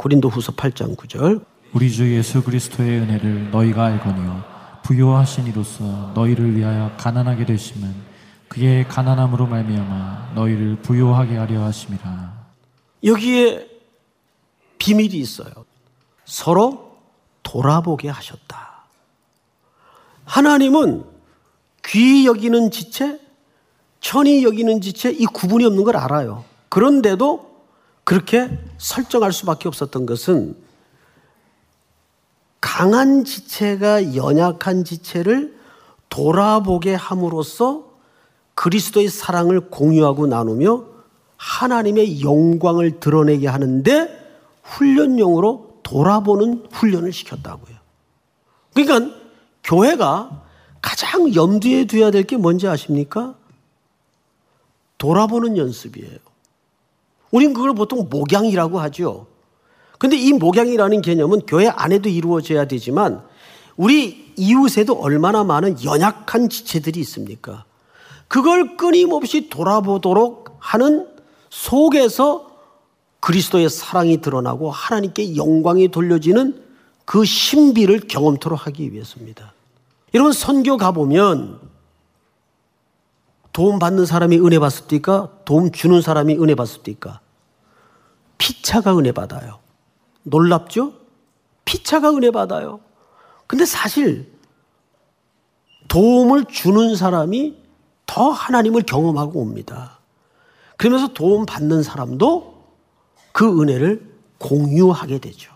고린도 0.00 0.30
후서 0.30 0.52
8장 0.52 0.96
9절. 0.96 1.44
우리 1.74 1.92
주 1.92 2.10
예수 2.16 2.42
그리스도의 2.42 3.00
은혜를 3.00 3.50
너희가 3.50 3.84
알거니와 3.84 4.80
부요하신 4.82 5.48
이로써 5.48 5.84
너희를 6.14 6.56
위하여 6.56 6.90
가난하게 6.96 7.44
되심은 7.44 7.94
그의 8.48 8.88
가난함으로 8.88 9.46
말미암아 9.46 10.32
너희를 10.36 10.76
부요하게 10.76 11.36
하려 11.36 11.62
하심이라. 11.64 12.32
여기에 13.04 13.68
비밀이 14.78 15.18
있어요. 15.18 15.50
서로 16.24 16.96
돌아보게 17.42 18.08
하셨다. 18.08 18.86
하나님은 20.24 21.04
귀 21.84 22.24
여기는 22.24 22.70
지체, 22.70 23.20
천이 24.00 24.44
여기는 24.44 24.80
지체 24.80 25.10
이 25.10 25.26
구분이 25.26 25.66
없는 25.66 25.84
걸 25.84 25.98
알아요. 25.98 26.44
그런데도 26.70 27.49
그렇게 28.10 28.50
설정할 28.76 29.32
수밖에 29.32 29.68
없었던 29.68 30.04
것은 30.04 30.56
강한 32.60 33.24
지체가 33.24 34.16
연약한 34.16 34.82
지체를 34.82 35.56
돌아보게 36.08 36.92
함으로써 36.92 37.84
그리스도의 38.56 39.06
사랑을 39.06 39.70
공유하고 39.70 40.26
나누며 40.26 40.86
하나님의 41.36 42.20
영광을 42.20 42.98
드러내게 42.98 43.46
하는데 43.46 44.08
훈련용으로 44.64 45.78
돌아보는 45.84 46.66
훈련을 46.72 47.12
시켰다고요. 47.12 47.76
그러니까 48.74 49.16
교회가 49.62 50.42
가장 50.82 51.32
염두에 51.32 51.86
둬야 51.86 52.10
될 52.10 52.24
게 52.24 52.36
뭔지 52.36 52.66
아십니까? 52.66 53.36
돌아보는 54.98 55.56
연습이에요. 55.56 56.29
우린 57.30 57.52
그걸 57.52 57.74
보통 57.74 58.08
목양이라고 58.10 58.80
하죠. 58.80 59.26
근데 59.98 60.16
이 60.16 60.32
목양이라는 60.32 61.02
개념은 61.02 61.40
교회 61.46 61.68
안에도 61.68 62.08
이루어져야 62.08 62.66
되지만 62.66 63.22
우리 63.76 64.32
이웃에도 64.36 64.94
얼마나 64.94 65.44
많은 65.44 65.84
연약한 65.84 66.48
지체들이 66.48 67.00
있습니까? 67.00 67.64
그걸 68.28 68.76
끊임없이 68.76 69.48
돌아보도록 69.48 70.56
하는 70.58 71.06
속에서 71.50 72.50
그리스도의 73.20 73.68
사랑이 73.68 74.20
드러나고 74.20 74.70
하나님께 74.70 75.36
영광이 75.36 75.88
돌려지는 75.88 76.62
그 77.04 77.24
신비를 77.24 78.02
경험토록 78.08 78.66
하기 78.66 78.92
위해서입니다. 78.92 79.52
여러분 80.14 80.32
선교 80.32 80.76
가보면 80.76 81.58
도움 83.52 83.78
받는 83.78 84.06
사람이 84.06 84.38
은혜 84.38 84.58
받습니까? 84.58 85.30
도움 85.44 85.72
주는 85.72 86.00
사람이 86.00 86.34
은혜 86.38 86.54
받습니까? 86.54 87.20
피차가 88.38 88.96
은혜 88.96 89.12
받아요. 89.12 89.58
놀랍죠? 90.22 90.94
피차가 91.64 92.10
은혜 92.10 92.30
받아요. 92.30 92.80
근데 93.46 93.64
사실 93.66 94.32
도움을 95.88 96.44
주는 96.44 96.94
사람이 96.94 97.58
더 98.06 98.30
하나님을 98.30 98.82
경험하고 98.82 99.40
옵니다. 99.40 99.98
그러면서 100.76 101.08
도움 101.08 101.46
받는 101.46 101.82
사람도 101.82 102.64
그 103.32 103.60
은혜를 103.60 104.08
공유하게 104.38 105.18
되죠. 105.18 105.52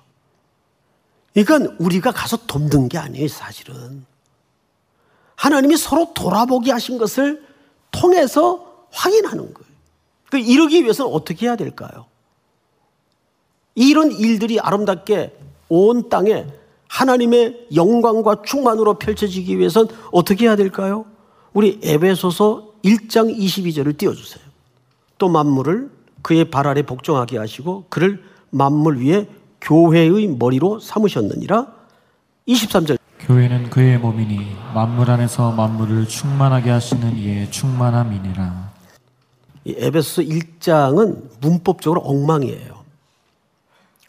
그러니까 1.32 1.74
우리가 1.78 2.12
가서 2.12 2.36
돕는 2.46 2.88
게 2.88 2.98
아니에요, 2.98 3.28
사실은. 3.28 4.04
하나님이 5.36 5.76
서로 5.76 6.12
돌아보게 6.14 6.70
하신 6.70 6.98
것을 6.98 7.44
통해서 7.94 8.86
확인하는 8.90 9.54
거예요. 9.54 9.74
그 10.30 10.38
이러기 10.38 10.82
위해서는 10.82 11.12
어떻게 11.12 11.46
해야 11.46 11.56
될까요? 11.56 12.06
이런 13.74 14.12
일들이 14.12 14.58
아름답게 14.58 15.36
온 15.68 16.08
땅에 16.08 16.46
하나님의 16.88 17.68
영광과 17.74 18.42
충만으로 18.44 18.94
펼쳐지기 18.94 19.58
위해서는 19.58 19.88
어떻게 20.12 20.46
해야 20.46 20.56
될까요? 20.56 21.06
우리 21.52 21.80
에베소서 21.82 22.74
1장 22.84 23.36
22절을 23.36 23.96
띄워주세요. 23.96 24.44
또 25.18 25.28
만물을 25.28 25.90
그의 26.22 26.50
발 26.50 26.66
아래 26.66 26.82
복종하게 26.82 27.38
하시고 27.38 27.86
그를 27.88 28.22
만물 28.50 28.98
위에 28.98 29.28
교회의 29.60 30.26
머리로 30.28 30.80
삼으셨느니라. 30.80 31.72
23절. 32.46 32.98
교회는 33.26 33.70
그의 33.70 33.96
몸이니 33.96 34.54
만물 34.74 35.10
안에서 35.10 35.50
만물을 35.52 36.06
충만하게 36.06 36.68
하시는 36.68 37.16
이의 37.16 37.50
충만함이니라. 37.50 38.74
이 39.64 39.74
에베소서 39.78 40.22
1장은 40.22 41.40
문법적으로 41.40 42.02
엉망이에요. 42.02 42.84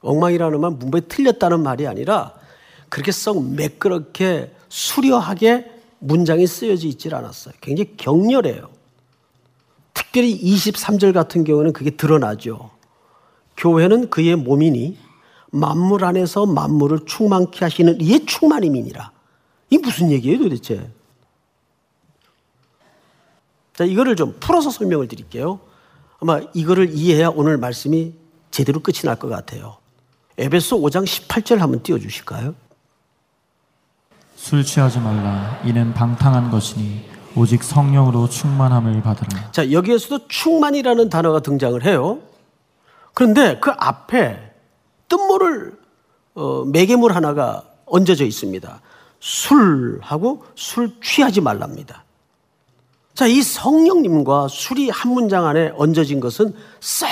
엉망이라는 0.01 0.59
말 0.59 0.71
문법이 0.71 1.07
틀렸다는 1.07 1.63
말이 1.63 1.87
아니라 1.87 2.33
그렇게 2.89 3.13
썩 3.13 3.41
매끄럽게 3.41 4.53
수려하게 4.67 5.71
문장이 5.99 6.45
쓰여져 6.45 6.87
있질 6.89 7.15
않았어요. 7.15 7.53
굉장히 7.61 7.95
격렬해요. 7.95 8.69
특별히 9.93 10.37
23절 10.41 11.13
같은 11.13 11.45
경우는 11.45 11.71
그게 11.71 11.89
드러나죠. 11.89 12.69
교회는 13.55 14.09
그의 14.09 14.35
몸이니 14.35 15.04
만물 15.59 16.03
안에서 16.03 16.45
만물을 16.45 17.05
충만케 17.05 17.63
하시는 17.63 17.99
이의 18.01 18.25
충만임이니라. 18.25 19.11
이 19.69 19.77
무슨 19.77 20.11
얘기예요 20.11 20.37
도대체? 20.39 20.91
자, 23.73 23.85
이거를 23.85 24.15
좀 24.15 24.35
풀어서 24.39 24.69
설명을 24.69 25.07
드릴게요. 25.07 25.59
아마 26.19 26.41
이거를 26.53 26.93
이해해야 26.93 27.29
오늘 27.29 27.57
말씀이 27.57 28.13
제대로 28.51 28.79
끝이 28.81 28.99
날 29.03 29.15
것 29.17 29.29
같아요. 29.29 29.77
에베소 30.37 30.79
5장 30.81 31.05
18절 31.05 31.57
한번 31.59 31.81
띄워 31.83 31.99
주실까요? 31.99 32.53
술 34.35 34.63
취하지 34.65 34.99
말라 34.99 35.61
이는 35.63 35.93
방탕한 35.93 36.51
것이니 36.51 37.05
오직 37.37 37.63
성령으로 37.63 38.27
충만함을 38.29 39.01
받으라. 39.01 39.51
자, 39.51 39.71
여기에서도 39.71 40.27
충만이라는 40.27 41.09
단어가 41.09 41.39
등장을 41.39 41.81
해요. 41.85 42.19
그런데 43.13 43.57
그 43.61 43.71
앞에 43.71 44.54
뜻모를 45.07 45.77
어, 46.35 46.65
매개물 46.65 47.13
하나가 47.13 47.63
얹어져 47.85 48.25
있습니다. 48.25 48.81
술하고 49.19 50.43
술 50.55 50.99
취하지 51.01 51.41
말랍니다. 51.41 52.03
자, 53.13 53.27
이 53.27 53.41
성령님과 53.41 54.49
술이 54.49 54.89
한 54.89 55.13
문장 55.13 55.45
안에 55.45 55.71
얹어진 55.75 56.19
것은 56.19 56.53
썩 56.81 57.07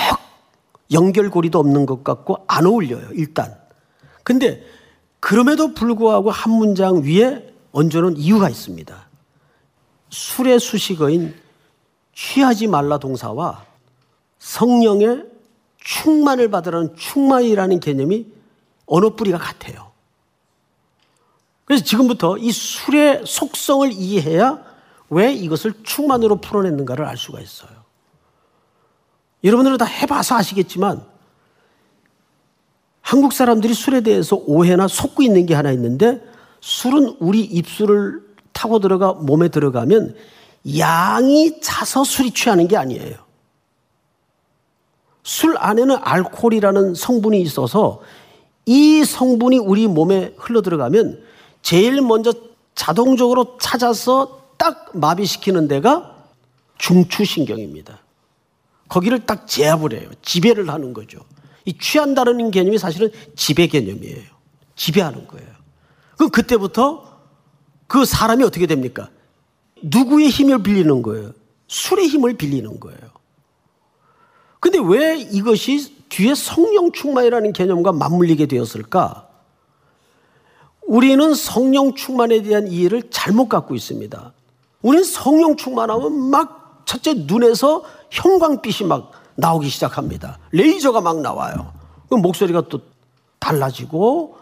연결고리도 0.92 1.58
없는 1.58 1.86
것 1.86 2.04
같고 2.04 2.44
안 2.46 2.66
어울려요, 2.66 3.08
일단. 3.14 3.56
근데 4.22 4.62
그럼에도 5.18 5.72
불구하고 5.72 6.30
한 6.30 6.52
문장 6.52 7.02
위에 7.02 7.54
얹어놓은 7.72 8.18
이유가 8.18 8.50
있습니다. 8.50 9.08
술의 10.10 10.60
수식어인 10.60 11.34
취하지 12.14 12.66
말라 12.66 12.98
동사와 12.98 13.64
성령의 14.38 15.24
충만을 15.84 16.50
받으라는 16.50 16.96
충만이라는 16.96 17.78
개념이 17.78 18.26
언어 18.86 19.10
뿌리가 19.10 19.38
같아요. 19.38 19.92
그래서 21.64 21.84
지금부터 21.84 22.36
이 22.38 22.50
술의 22.50 23.22
속성을 23.26 23.92
이해해야 23.92 24.62
왜 25.10 25.32
이것을 25.32 25.74
충만으로 25.82 26.40
풀어냈는가를 26.40 27.04
알 27.04 27.16
수가 27.16 27.40
있어요. 27.40 27.70
여러분들은 29.44 29.78
다 29.78 29.84
해봐서 29.84 30.36
아시겠지만 30.36 31.04
한국 33.00 33.34
사람들이 33.34 33.74
술에 33.74 34.00
대해서 34.00 34.36
오해나 34.46 34.88
속고 34.88 35.22
있는 35.22 35.44
게 35.44 35.54
하나 35.54 35.70
있는데 35.72 36.22
술은 36.60 37.18
우리 37.20 37.42
입술을 37.42 38.22
타고 38.52 38.78
들어가 38.78 39.12
몸에 39.12 39.48
들어가면 39.48 40.16
양이 40.78 41.60
차서 41.60 42.04
술이 42.04 42.30
취하는 42.30 42.66
게 42.68 42.78
아니에요. 42.78 43.23
술 45.24 45.56
안에는 45.58 45.96
알코올이라는 46.00 46.94
성분이 46.94 47.40
있어서 47.40 48.02
이 48.66 49.04
성분이 49.04 49.58
우리 49.58 49.88
몸에 49.88 50.34
흘러 50.36 50.60
들어가면 50.62 51.22
제일 51.62 52.02
먼저 52.02 52.32
자동적으로 52.74 53.56
찾아서 53.58 54.42
딱 54.58 54.90
마비시키는 54.96 55.66
데가 55.66 56.14
중추신경입니다. 56.78 57.98
거기를 58.88 59.24
딱 59.24 59.48
제압을 59.48 59.94
해요. 59.94 60.10
지배를 60.22 60.68
하는 60.68 60.92
거죠. 60.92 61.20
이 61.64 61.72
취한다는 61.78 62.50
개념이 62.50 62.76
사실은 62.76 63.10
지배 63.34 63.66
개념이에요. 63.66 64.22
지배하는 64.76 65.26
거예요. 65.26 65.48
그럼 66.16 66.30
그때부터 66.30 67.14
그 67.86 68.04
사람이 68.04 68.44
어떻게 68.44 68.66
됩니까? 68.66 69.08
누구의 69.82 70.28
힘을 70.28 70.62
빌리는 70.62 71.02
거예요? 71.02 71.32
술의 71.68 72.08
힘을 72.08 72.34
빌리는 72.34 72.78
거예요. 72.78 73.00
근데 74.64 74.78
왜 74.82 75.18
이것이 75.18 75.94
뒤에 76.08 76.34
성령 76.34 76.90
충만이라는 76.90 77.52
개념과 77.52 77.92
맞물리게 77.92 78.46
되었을까? 78.46 79.28
우리는 80.86 81.34
성령 81.34 81.94
충만에 81.94 82.40
대한 82.40 82.68
이해를 82.68 83.10
잘못 83.10 83.50
갖고 83.50 83.74
있습니다. 83.74 84.32
우리는 84.80 85.04
성령 85.04 85.56
충만하면 85.56 86.30
막 86.30 86.82
첫째 86.86 87.12
눈에서 87.12 87.84
형광빛이 88.08 88.88
막 88.88 89.12
나오기 89.34 89.68
시작합니다. 89.68 90.38
레이저가 90.52 91.02
막 91.02 91.20
나와요. 91.20 91.70
목소리가 92.08 92.62
또 92.70 92.80
달라지고 93.40 94.38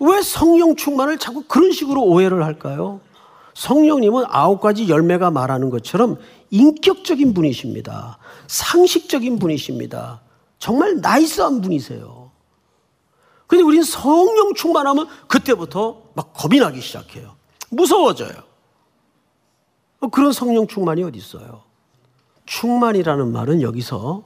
왜 0.00 0.20
성령 0.20 0.76
충만을 0.76 1.16
자꾸 1.16 1.42
그런 1.48 1.72
식으로 1.72 2.02
오해를 2.02 2.44
할까요? 2.44 3.00
성령님은 3.54 4.24
아홉 4.28 4.60
가지 4.60 4.88
열매가 4.88 5.30
말하는 5.30 5.70
것처럼 5.70 6.18
인격적인 6.50 7.34
분이십니다. 7.34 8.18
상식적인 8.46 9.38
분이십니다. 9.38 10.22
정말 10.58 11.00
나이스한 11.00 11.60
분이세요. 11.60 12.30
근데 13.46 13.62
우리는 13.64 13.84
성령 13.84 14.54
충만하면 14.54 15.08
그때부터 15.28 16.02
막 16.14 16.32
겁이 16.32 16.58
나기 16.58 16.80
시작해요. 16.80 17.34
무서워져요. 17.70 18.32
그런 20.10 20.32
성령 20.32 20.66
충만이 20.66 21.02
어디 21.04 21.18
있어요? 21.18 21.62
충만이라는 22.46 23.30
말은 23.30 23.62
여기서 23.62 24.24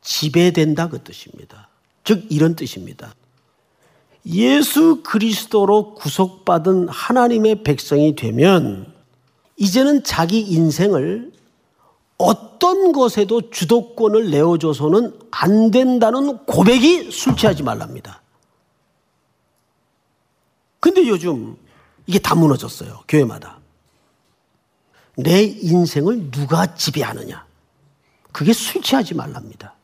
지배된다 0.00 0.88
그 0.88 1.02
뜻입니다. 1.02 1.68
즉 2.04 2.26
이런 2.30 2.56
뜻입니다. 2.56 3.14
예수 4.26 5.02
그리스도로 5.02 5.94
구속받은 5.94 6.88
하나님의 6.88 7.62
백성이 7.62 8.14
되면 8.14 8.92
이제는 9.56 10.04
자기 10.04 10.40
인생을 10.40 11.32
어떤 12.18 12.92
것에도 12.92 13.50
주도권을 13.50 14.30
내어줘서는 14.30 15.18
안 15.30 15.70
된다는 15.70 16.38
고백이 16.44 17.10
술 17.10 17.34
취하지 17.34 17.62
말랍니다. 17.62 18.20
근데 20.80 21.06
요즘 21.08 21.56
이게 22.06 22.18
다 22.18 22.34
무너졌어요. 22.34 23.04
교회마다. 23.08 23.58
내 25.16 25.42
인생을 25.42 26.30
누가 26.30 26.74
지배하느냐. 26.74 27.46
그게 28.32 28.52
술 28.52 28.82
취하지 28.82 29.14
말랍니다. 29.14 29.74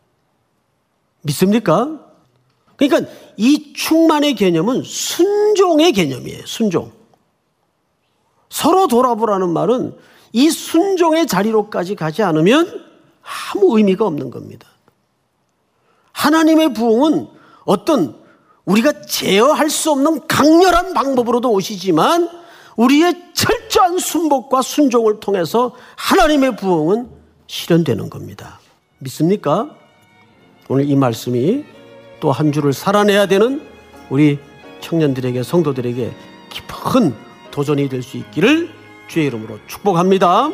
믿습니까? 1.23 2.06
그러니까 2.77 3.11
이 3.37 3.73
충만의 3.75 4.35
개념은 4.35 4.83
순종의 4.83 5.93
개념이에요. 5.93 6.47
순종. 6.47 6.93
서로 8.49 8.87
돌아보라는 8.87 9.51
말은 9.51 9.97
이 10.33 10.51
순종의 10.51 11.27
자리로까지 11.27 11.95
가지 11.95 12.23
않으면 12.23 12.85
아무 13.55 13.77
의미가 13.77 14.07
없는 14.07 14.31
겁니다. 14.31 14.69
하나님의 16.13 16.73
부흥은 16.75 17.29
어떤 17.65 18.17
우리가 18.65 19.03
제어할 19.03 19.71
수 19.71 19.91
없는 19.93 20.27
강렬한 20.27 20.93
방법으로도 20.93 21.51
오시지만 21.53 22.29
우리의 22.77 23.33
철저한 23.33 23.99
순복과 23.99 24.63
순종을 24.63 25.21
통해서 25.21 25.75
하나님의 25.97 26.57
부흥은 26.57 27.09
실현되는 27.47 28.11
겁니다. 28.11 28.61
믿습니까? 28.99 29.75
오늘 30.69 30.89
이 30.89 30.97
말씀이 30.97 31.65
또 32.21 32.31
한 32.33 32.53
주를 32.53 32.73
살아내야 32.73 33.27
되는 33.27 33.61
우리 34.11 34.39
청년들에게 34.81 35.43
성도들에게 35.43 36.13
깊은 36.51 37.15
도전이 37.51 37.89
될 37.89 38.03
수 38.03 38.17
있기를 38.19 38.71
주의 39.09 39.27
이름으로 39.27 39.59
축복합니다. 39.67 40.51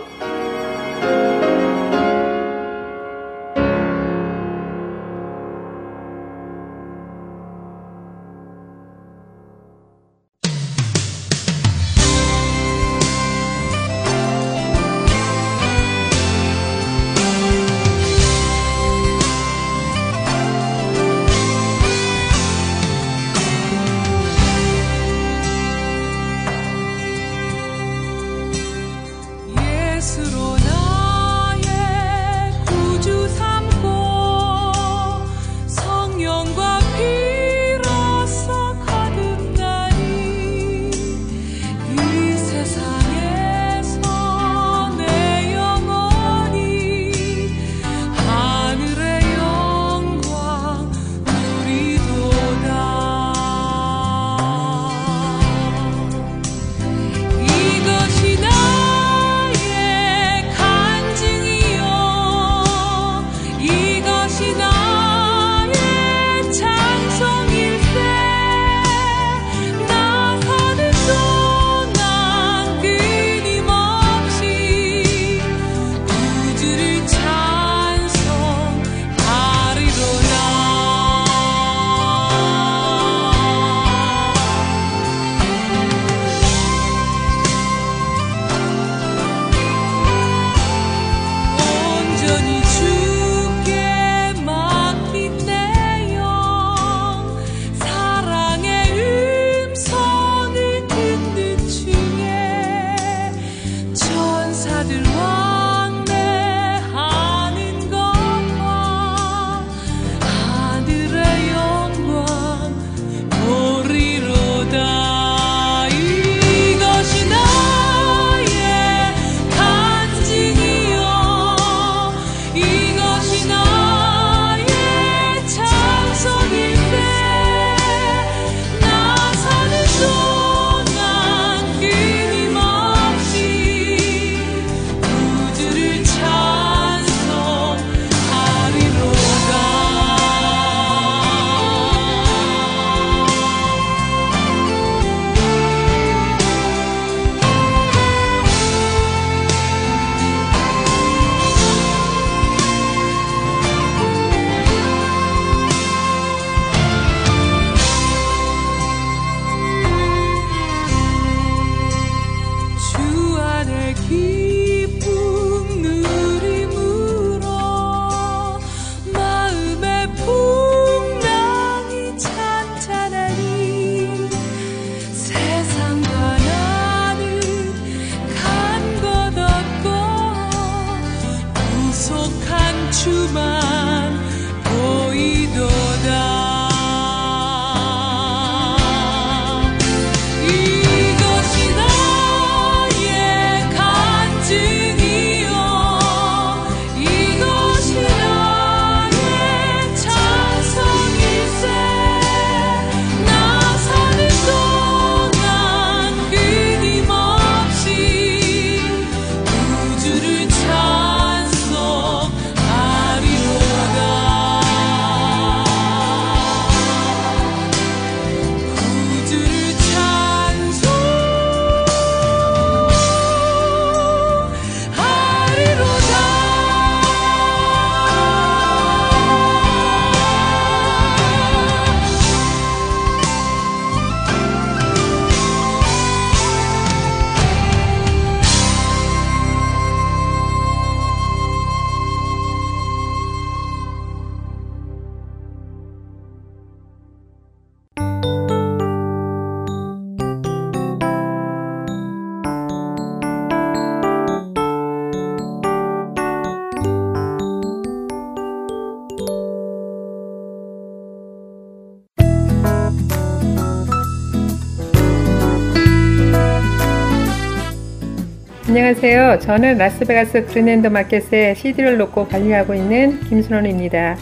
안녕하세요. 269.05 269.41
저는 269.41 269.79
라스베가스 269.79 270.47
그린랜드 270.47 270.87
마켓에 270.87 271.55
CD를 271.55 271.99
놓고 271.99 272.29
관리하고 272.29 272.73
있는 272.73 273.19
김순원입니다. 273.23 274.17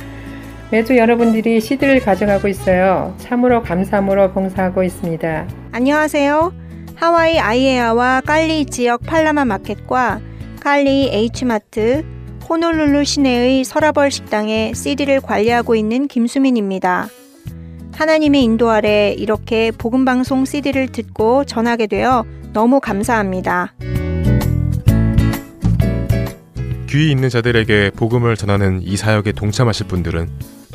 매주 0.71 0.97
여러분들이 0.97 1.61
CD를 1.61 2.01
가져가고 2.01 2.49
있어요. 2.49 3.15
참으로 3.19 3.63
감사함으로 3.63 4.33
봉사하고 4.33 4.83
있습니다. 4.83 5.49
안녕하세요. 5.73 6.55
하와이 6.95 7.39
아이에아와 7.39 8.23
칼리히 8.23 8.65
지역 8.65 9.03
팔라마 9.03 9.45
마켓과 9.45 10.23
칼리히 10.63 11.11
H마트, 11.13 12.03
호놀룰루 12.49 13.05
시내의 13.05 13.65
서라벌 13.65 14.11
식당에 14.11 14.73
CD를 14.75 15.21
관리하고 15.21 15.75
있는 15.75 16.09
김수민입니다. 16.09 17.09
하나님의 17.93 18.43
인도 18.43 18.71
아래 18.71 19.13
이렇게 19.13 19.73
복음방송 19.73 20.47
CD를 20.47 20.89
듣고 20.89 21.45
전하게 21.45 21.87
되어 21.87 22.25
너무 22.55 22.81
감사합니다. 22.81 23.75
귀 26.91 27.09
있는 27.09 27.29
자들에게 27.29 27.93
복음을 27.95 28.37
전하는 28.37 28.83
이 28.83 28.97
사역에 28.97 29.31
동참하실 29.31 29.87
분들은 29.87 30.29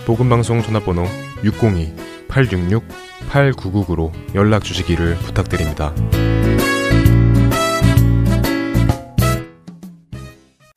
복음방송 0.05 0.61
전화번호 0.61 1.03
602-866-8999로 1.43 4.13
연락 4.33 4.63
주시기를 4.63 5.15
부탁드립니다. 5.15 5.93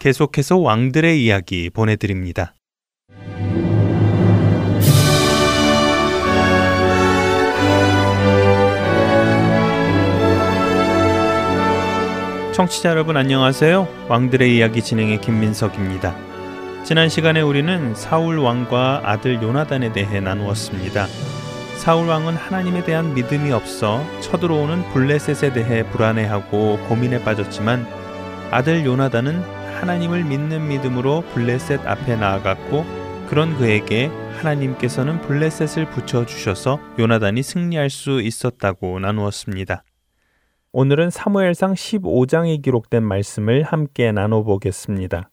계속해서 0.00 0.58
왕들의 0.58 1.24
이야기 1.24 1.70
보내드립니다. 1.70 2.56
청취자 12.58 12.90
여러분 12.90 13.16
안녕하세요. 13.16 13.86
왕들의 14.08 14.56
이야기 14.56 14.82
진행의 14.82 15.20
김민석입니다. 15.20 16.16
지난 16.82 17.08
시간에 17.08 17.40
우리는 17.40 17.94
사울 17.94 18.38
왕과 18.38 19.02
아들 19.04 19.40
요나단에 19.40 19.92
대해 19.92 20.18
나누었습니다. 20.18 21.06
사울 21.76 22.08
왕은 22.08 22.34
하나님에 22.34 22.82
대한 22.82 23.14
믿음이 23.14 23.52
없어 23.52 24.04
쳐들어오는 24.22 24.90
블레셋에 24.92 25.52
대해 25.52 25.88
불안해하고 25.88 26.80
고민에 26.88 27.22
빠졌지만 27.22 27.86
아들 28.50 28.84
요나단은 28.84 29.40
하나님을 29.80 30.24
믿는 30.24 30.66
믿음으로 30.66 31.22
블레셋 31.34 31.86
앞에 31.86 32.16
나아갔고 32.16 32.84
그런 33.28 33.56
그에게 33.56 34.10
하나님께서는 34.38 35.20
블레셋을 35.20 35.90
붙여 35.90 36.26
주셔서 36.26 36.80
요나단이 36.98 37.40
승리할 37.40 37.88
수 37.88 38.20
있었다고 38.20 38.98
나누었습니다. 38.98 39.84
오늘은 40.72 41.08
사무엘상 41.10 41.72
15장에 41.72 42.62
기록된 42.62 43.02
말씀을 43.02 43.62
함께 43.62 44.12
나눠보겠습니다. 44.12 45.30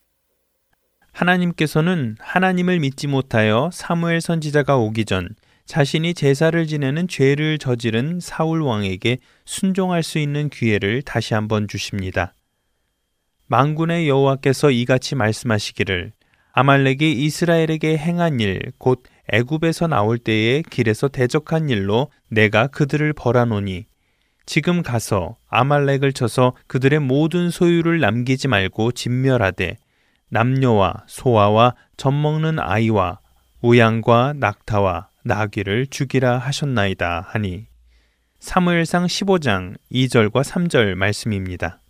하나님께서는 1.12 2.16
하나님을 2.20 2.80
믿지 2.80 3.08
못하여 3.08 3.70
사무엘 3.74 4.22
선지자가 4.22 4.78
오기 4.78 5.06
전 5.06 5.30
자신이 5.66 6.14
제사를 6.14 6.66
지내는 6.68 7.08
죄를 7.08 7.58
저지른 7.58 8.20
사울 8.22 8.62
왕에게 8.62 9.18
순종할 9.46 10.04
수 10.04 10.20
있는 10.20 10.50
기회를 10.50 11.02
다시 11.02 11.34
한번 11.34 11.68
주십니다. 11.68 12.34
망군의 13.48 14.08
여호와께서 14.08 14.72
이같이 14.72 15.16
말씀하시기를 15.16 16.14
아말렉이 16.54 17.12
이스라엘에게 17.12 17.98
행한 17.98 18.40
일 18.40 18.72
곧 18.78 19.04
애굽에서 19.34 19.88
나올 19.88 20.18
때에 20.18 20.62
길에서 20.62 21.08
대적한 21.10 21.70
일로 21.70 22.10
내가 22.30 22.68
그들을 22.68 23.12
벌하노니 23.14 23.88
지금 24.46 24.84
가서 24.84 25.38
아말렉을 25.48 26.14
쳐서 26.14 26.54
그들의 26.68 27.00
모든 27.00 27.50
소유를 27.50 28.00
남기지 28.00 28.48
말고 28.48 28.92
진멸하되 28.92 29.78
남녀와 30.30 31.06
소아와 31.08 31.76
젖먹는 31.98 32.60
아이와 32.60 33.20
우양과 33.62 34.34
낙타와 34.38 35.10
나귀를 35.24 35.88
죽이라 35.88 36.38
하셨나이다 36.38 37.26
하니 37.30 37.66
사무엘상 38.40 39.08
15장 39.08 39.76
2절과 39.92 40.44
3절 40.44 40.94
말씀입니다. 40.94 41.82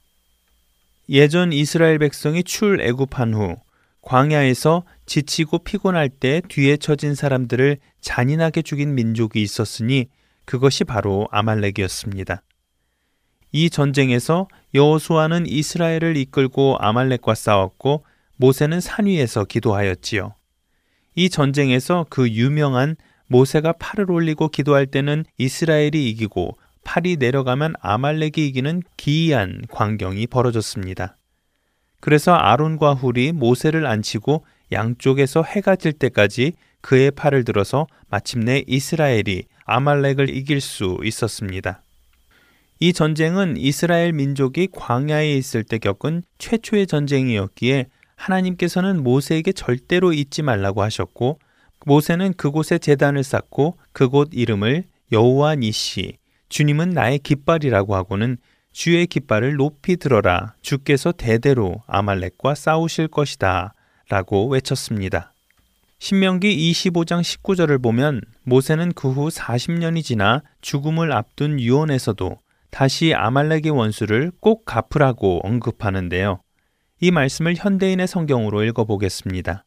예전 1.09 1.51
이스라엘 1.51 1.99
백성이 1.99 2.43
출애굽한 2.43 3.33
후 3.33 3.57
광야에서 4.01 4.83
지치고 5.05 5.59
피곤할 5.59 6.07
때 6.07 6.41
뒤에 6.47 6.77
처진 6.77 7.13
사람들을 7.13 7.77
잔인하게 7.99 8.61
죽인 8.61 8.95
민족이 8.95 9.41
있었으니 9.41 10.07
그것이 10.45 10.83
바로 10.83 11.27
아말렉이었습니다. 11.31 12.41
이 13.51 13.69
전쟁에서 13.69 14.47
여호수아는 14.73 15.47
이스라엘을 15.47 16.17
이끌고 16.17 16.77
아말렉과 16.79 17.35
싸웠고 17.35 18.03
모세는 18.37 18.81
산 18.81 19.05
위에서 19.05 19.45
기도하였지요. 19.45 20.33
이 21.15 21.29
전쟁에서 21.29 22.05
그 22.09 22.29
유명한 22.29 22.95
모세가 23.27 23.73
팔을 23.73 24.11
올리고 24.11 24.49
기도할 24.49 24.85
때는 24.85 25.25
이스라엘이 25.37 26.09
이기고 26.09 26.57
팔이 26.83 27.17
내려가면 27.17 27.73
아말렉이 27.79 28.45
이기는 28.47 28.83
기이한 28.97 29.61
광경이 29.69 30.27
벌어졌습니다. 30.27 31.17
그래서 32.01 32.33
아론과 32.33 32.93
훌이 32.93 33.31
모세를 33.31 33.87
앉히고 33.87 34.45
양쪽에서 34.71 35.43
해가 35.43 35.75
질 35.75 35.93
때까지 35.93 36.53
그의 36.81 37.09
팔을 37.11 37.45
들어서 37.45 37.87
마침내 38.09 38.63
이스라엘이 38.67 39.45
아말렉을 39.65 40.29
이길 40.29 40.61
수 40.61 40.99
있었습니다. 41.03 41.81
이 42.79 42.93
전쟁은 42.93 43.57
이스라엘 43.57 44.13
민족이 44.13 44.69
광야에 44.71 45.33
있을 45.33 45.63
때 45.63 45.77
겪은 45.77 46.23
최초의 46.37 46.87
전쟁이었기에 46.87 47.87
하나님께서는 48.15 49.03
모세에게 49.03 49.51
절대로 49.51 50.13
잊지 50.13 50.41
말라고 50.41 50.81
하셨고 50.81 51.39
모세는 51.85 52.33
그곳에 52.33 52.77
재단을 52.77 53.23
쌓고 53.23 53.77
그곳 53.91 54.29
이름을 54.33 54.85
여호와 55.11 55.55
니시 55.55 56.17
주님은 56.49 56.89
나의 56.89 57.19
깃발이라고 57.19 57.95
하고는 57.95 58.37
주의 58.71 59.07
깃발을 59.07 59.55
높이 59.55 59.95
들어라 59.95 60.55
주께서 60.61 61.11
대대로 61.11 61.81
아말렉과 61.87 62.55
싸우실 62.55 63.07
것이다 63.07 63.73
라고 64.09 64.47
외쳤습니다. 64.47 65.34
신명기 65.99 66.71
25장 66.71 67.21
19절을 67.21 67.81
보면 67.81 68.21
모세는 68.43 68.93
그 68.93 69.09
후 69.09 69.29
40년이 69.29 70.03
지나 70.03 70.43
죽음을 70.61 71.11
앞둔 71.11 71.59
유언에서도 71.59 72.39
다시 72.69 73.13
아말렉의 73.13 73.69
원수를 73.71 74.31
꼭 74.39 74.65
갚으라고 74.65 75.39
언급하는데요. 75.43 76.41
이 76.99 77.11
말씀을 77.11 77.55
현대인의 77.57 78.07
성경으로 78.07 78.63
읽어보겠습니다. 78.63 79.65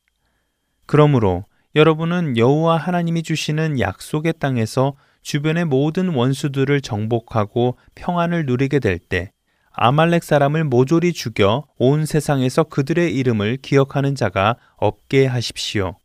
그러므로 0.87 1.45
여러분은 1.74 2.37
여호와 2.37 2.76
하나님이 2.76 3.22
주시는 3.22 3.81
약속의 3.81 4.35
땅에서 4.39 4.95
주변의 5.22 5.64
모든 5.66 6.09
원수들을 6.09 6.81
정복하고 6.81 7.76
평안을 7.95 8.47
누리게 8.47 8.79
될 8.79 8.99
때 8.99 9.31
아말렉 9.72 10.24
사람을 10.24 10.64
모조리 10.64 11.12
죽여 11.12 11.64
온 11.79 12.05
세상에서 12.05 12.64
그들의 12.64 13.14
이름을 13.14 13.59
기억하는 13.62 14.14
자가 14.14 14.57
없게 14.76 15.26
하십시오. 15.26 15.97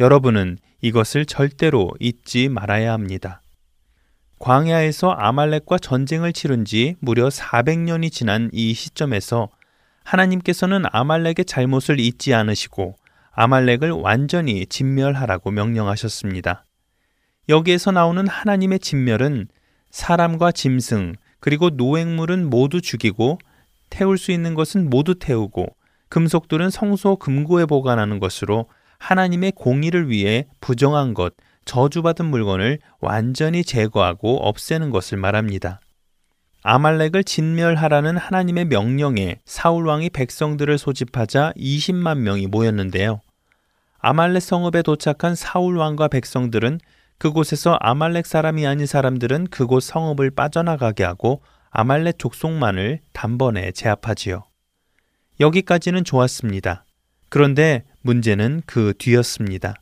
여러분은 0.00 0.58
이것을 0.80 1.26
절대로 1.26 1.90
잊지 2.00 2.48
말아야 2.48 2.92
합니다. 2.92 3.42
광야에서 4.38 5.10
아말렉과 5.10 5.78
전쟁을 5.78 6.32
치른 6.32 6.64
지 6.64 6.96
무려 6.98 7.28
400년이 7.28 8.10
지난 8.10 8.50
이 8.52 8.74
시점에서 8.74 9.50
하나님께서는 10.04 10.84
아말렉의 10.90 11.44
잘못을 11.46 12.00
잊지 12.00 12.34
않으시고 12.34 12.96
아말렉을 13.32 13.92
완전히 13.92 14.66
진멸하라고 14.66 15.50
명령하셨습니다. 15.50 16.64
여기에서 17.48 17.92
나오는 17.92 18.26
하나님의 18.26 18.80
진멸은 18.80 19.48
사람과 19.90 20.52
짐승 20.52 21.14
그리고 21.38 21.70
노획물은 21.70 22.48
모두 22.48 22.80
죽이고 22.80 23.38
태울 23.90 24.16
수 24.16 24.32
있는 24.32 24.54
것은 24.54 24.88
모두 24.88 25.18
태우고 25.18 25.66
금속들은 26.08 26.70
성소 26.70 27.16
금고에 27.16 27.66
보관하는 27.66 28.18
것으로 28.18 28.66
하나님의 29.02 29.50
공의를 29.56 30.08
위해 30.08 30.46
부정한 30.60 31.12
것, 31.12 31.34
저주받은 31.64 32.24
물건을 32.24 32.78
완전히 33.00 33.64
제거하고 33.64 34.36
없애는 34.46 34.90
것을 34.90 35.18
말합니다. 35.18 35.80
아말렉을 36.62 37.24
진멸하라는 37.24 38.16
하나님의 38.16 38.66
명령에 38.66 39.40
사울 39.44 39.88
왕이 39.88 40.10
백성들을 40.10 40.78
소집하자 40.78 41.52
20만 41.56 42.18
명이 42.18 42.46
모였는데요. 42.46 43.20
아말렉 43.98 44.40
성읍에 44.40 44.82
도착한 44.82 45.34
사울 45.34 45.78
왕과 45.78 46.06
백성들은 46.06 46.78
그곳에서 47.18 47.76
아말렉 47.80 48.24
사람이 48.24 48.64
아닌 48.64 48.86
사람들은 48.86 49.48
그곳 49.48 49.82
성읍을 49.82 50.30
빠져나가게 50.30 51.02
하고 51.02 51.42
아말렉 51.70 52.20
족속만을 52.20 53.00
단번에 53.12 53.72
제압하지요. 53.72 54.44
여기까지는 55.40 56.04
좋았습니다. 56.04 56.84
그런데 57.32 57.84
문제는 58.02 58.60
그 58.66 58.92
뒤였습니다. 58.98 59.72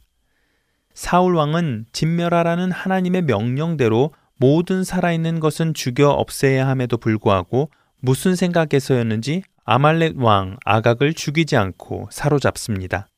사울 0.94 1.34
왕은 1.34 1.86
진멸하라는 1.90 2.70
하나님의 2.70 3.22
명령대로 3.22 4.14
모든 4.36 4.84
살아있는 4.84 5.40
것은 5.40 5.74
죽여 5.74 6.10
없애야 6.10 6.68
함에도 6.68 6.96
불구하고 6.96 7.68
무슨 7.98 8.36
생각에서였는지 8.36 9.42
아말렉 9.64 10.22
왕 10.22 10.58
아각을 10.64 11.12
죽이지 11.12 11.56
않고 11.56 12.08
사로잡습니다. 12.12 13.08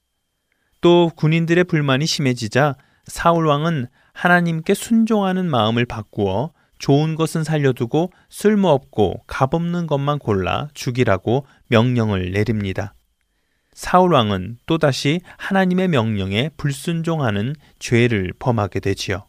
또 0.81 1.11
군인들의 1.15 1.65
불만이 1.65 2.07
심해지자 2.07 2.77
사울 3.05 3.47
왕은 3.47 3.89
하나님께 4.15 4.73
순종하는 4.73 5.45
마음을 5.45 5.85
바꾸어 5.85 6.53
좋은 6.79 7.17
것은 7.17 7.45
살려두고 7.45 8.11
쓸모없고 8.31 9.25
값없는 9.27 9.87
것만 9.87 10.19
골라 10.19 10.69
죽이라고 10.73 11.45
명령을 11.69 12.33
내립니다. 12.33 12.95
사울 13.75 14.13
왕은 14.13 14.59
또다시 14.67 15.21
하나님의 15.39 15.89
명령에 15.89 16.51
불순종하는 16.57 17.55
죄를 17.79 18.33
범하게 18.39 18.81
되지요. 18.81 19.25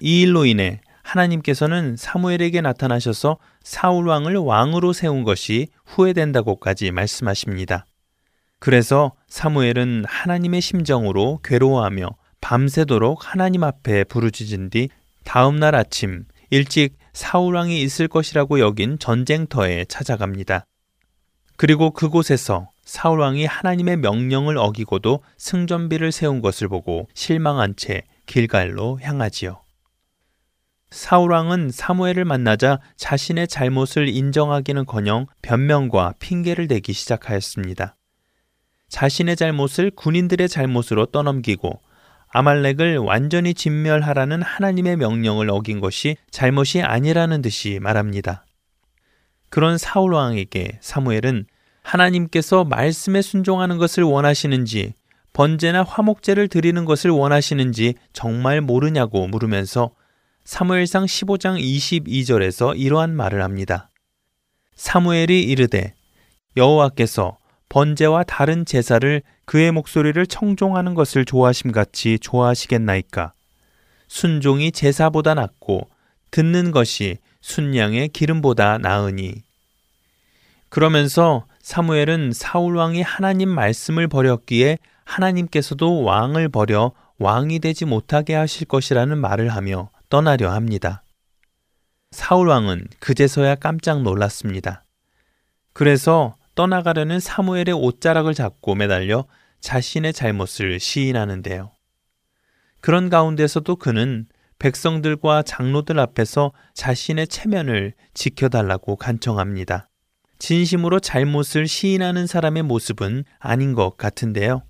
이 0.00 0.22
일로 0.22 0.46
인해 0.46 0.80
하나님께서는 1.02 1.96
사무엘에게 1.96 2.60
나타나셔서 2.60 3.38
사울 3.62 4.08
왕을 4.08 4.36
왕으로 4.36 4.92
세운 4.92 5.24
것이 5.24 5.68
후회된다고까지 5.84 6.92
말씀하십니다. 6.92 7.86
그래서 8.58 9.12
사무엘은 9.28 10.04
하나님의 10.06 10.60
심정으로 10.60 11.40
괴로워하며 11.42 12.10
밤새도록 12.40 13.18
하나님 13.22 13.64
앞에 13.64 14.04
부르짖은 14.04 14.70
뒤 14.70 14.88
다음 15.24 15.58
날 15.58 15.74
아침 15.74 16.24
일찍 16.50 16.96
사울 17.12 17.54
왕이 17.54 17.80
있을 17.82 18.08
것이라고 18.08 18.60
여긴 18.60 18.98
전쟁터에 18.98 19.84
찾아갑니다. 19.86 20.64
그리고 21.60 21.90
그곳에서 21.90 22.70
사울 22.86 23.20
왕이 23.20 23.44
하나님의 23.44 23.98
명령을 23.98 24.56
어기고도 24.56 25.22
승전비를 25.36 26.10
세운 26.10 26.40
것을 26.40 26.68
보고 26.68 27.06
실망한 27.12 27.76
채 27.76 28.04
길갈로 28.24 28.98
향하지요. 29.02 29.60
사울 30.90 31.32
왕은 31.32 31.70
사무엘을 31.70 32.24
만나자 32.24 32.80
자신의 32.96 33.46
잘못을 33.46 34.08
인정하기는커녕 34.08 35.26
변명과 35.42 36.14
핑계를 36.18 36.66
대기 36.66 36.94
시작하였습니다. 36.94 37.94
자신의 38.88 39.36
잘못을 39.36 39.90
군인들의 39.90 40.48
잘못으로 40.48 41.04
떠넘기고 41.04 41.78
아말렉을 42.30 42.96
완전히 42.96 43.52
진멸하라는 43.52 44.40
하나님의 44.40 44.96
명령을 44.96 45.50
어긴 45.50 45.80
것이 45.80 46.16
잘못이 46.30 46.80
아니라는 46.80 47.42
듯이 47.42 47.80
말합니다. 47.82 48.46
그런 49.50 49.78
사울 49.78 50.14
왕에게 50.14 50.78
사무엘은 50.80 51.44
하나님께서 51.82 52.64
말씀에 52.64 53.22
순종하는 53.22 53.78
것을 53.78 54.02
원하시는지 54.02 54.94
번제나 55.32 55.84
화목제를 55.84 56.48
드리는 56.48 56.84
것을 56.84 57.10
원하시는지 57.10 57.94
정말 58.12 58.60
모르냐고 58.60 59.26
물으면서 59.26 59.90
사무엘상 60.44 61.04
15장 61.04 61.60
22절에서 61.60 62.78
이러한 62.78 63.14
말을 63.14 63.42
합니다. 63.42 63.88
사무엘이 64.74 65.42
이르되 65.42 65.94
여호와께서 66.56 67.38
번제와 67.68 68.24
다른 68.24 68.64
제사를 68.64 69.22
그의 69.44 69.70
목소리를 69.70 70.26
청종하는 70.26 70.94
것을 70.94 71.24
좋아하심 71.24 71.70
같이 71.70 72.18
좋아하시겠나이까 72.18 73.32
순종이 74.08 74.72
제사보다 74.72 75.34
낫고 75.34 75.88
듣는 76.32 76.72
것이 76.72 77.18
순양의 77.40 78.08
기름보다 78.08 78.78
나으니 78.78 79.42
그러면서 80.68 81.46
사무엘은 81.70 82.32
사울 82.32 82.76
왕이 82.76 83.00
하나님 83.02 83.48
말씀을 83.48 84.08
버렸기에 84.08 84.78
하나님께서도 85.04 86.02
왕을 86.02 86.48
버려 86.48 86.90
왕이 87.20 87.60
되지 87.60 87.84
못하게 87.84 88.34
하실 88.34 88.66
것이라는 88.66 89.16
말을 89.16 89.50
하며 89.50 89.90
떠나려 90.08 90.50
합니다. 90.50 91.04
사울 92.10 92.48
왕은 92.48 92.88
그제서야 92.98 93.54
깜짝 93.54 94.02
놀랐습니다. 94.02 94.82
그래서 95.72 96.34
떠나가려는 96.56 97.20
사무엘의 97.20 97.72
옷자락을 97.74 98.34
잡고 98.34 98.74
매달려 98.74 99.26
자신의 99.60 100.12
잘못을 100.12 100.80
시인하는데요. 100.80 101.70
그런 102.80 103.08
가운데서도 103.10 103.76
그는 103.76 104.26
백성들과 104.58 105.42
장로들 105.42 106.00
앞에서 106.00 106.50
자신의 106.74 107.28
체면을 107.28 107.92
지켜달라고 108.12 108.96
간청합니다. 108.96 109.89
진심으로 110.40 110.98
잘못을 111.00 111.68
시인하는 111.68 112.26
사람의 112.26 112.64
모습은 112.64 113.24
아닌 113.38 113.74
것 113.74 113.96
같은데요. 113.96 114.62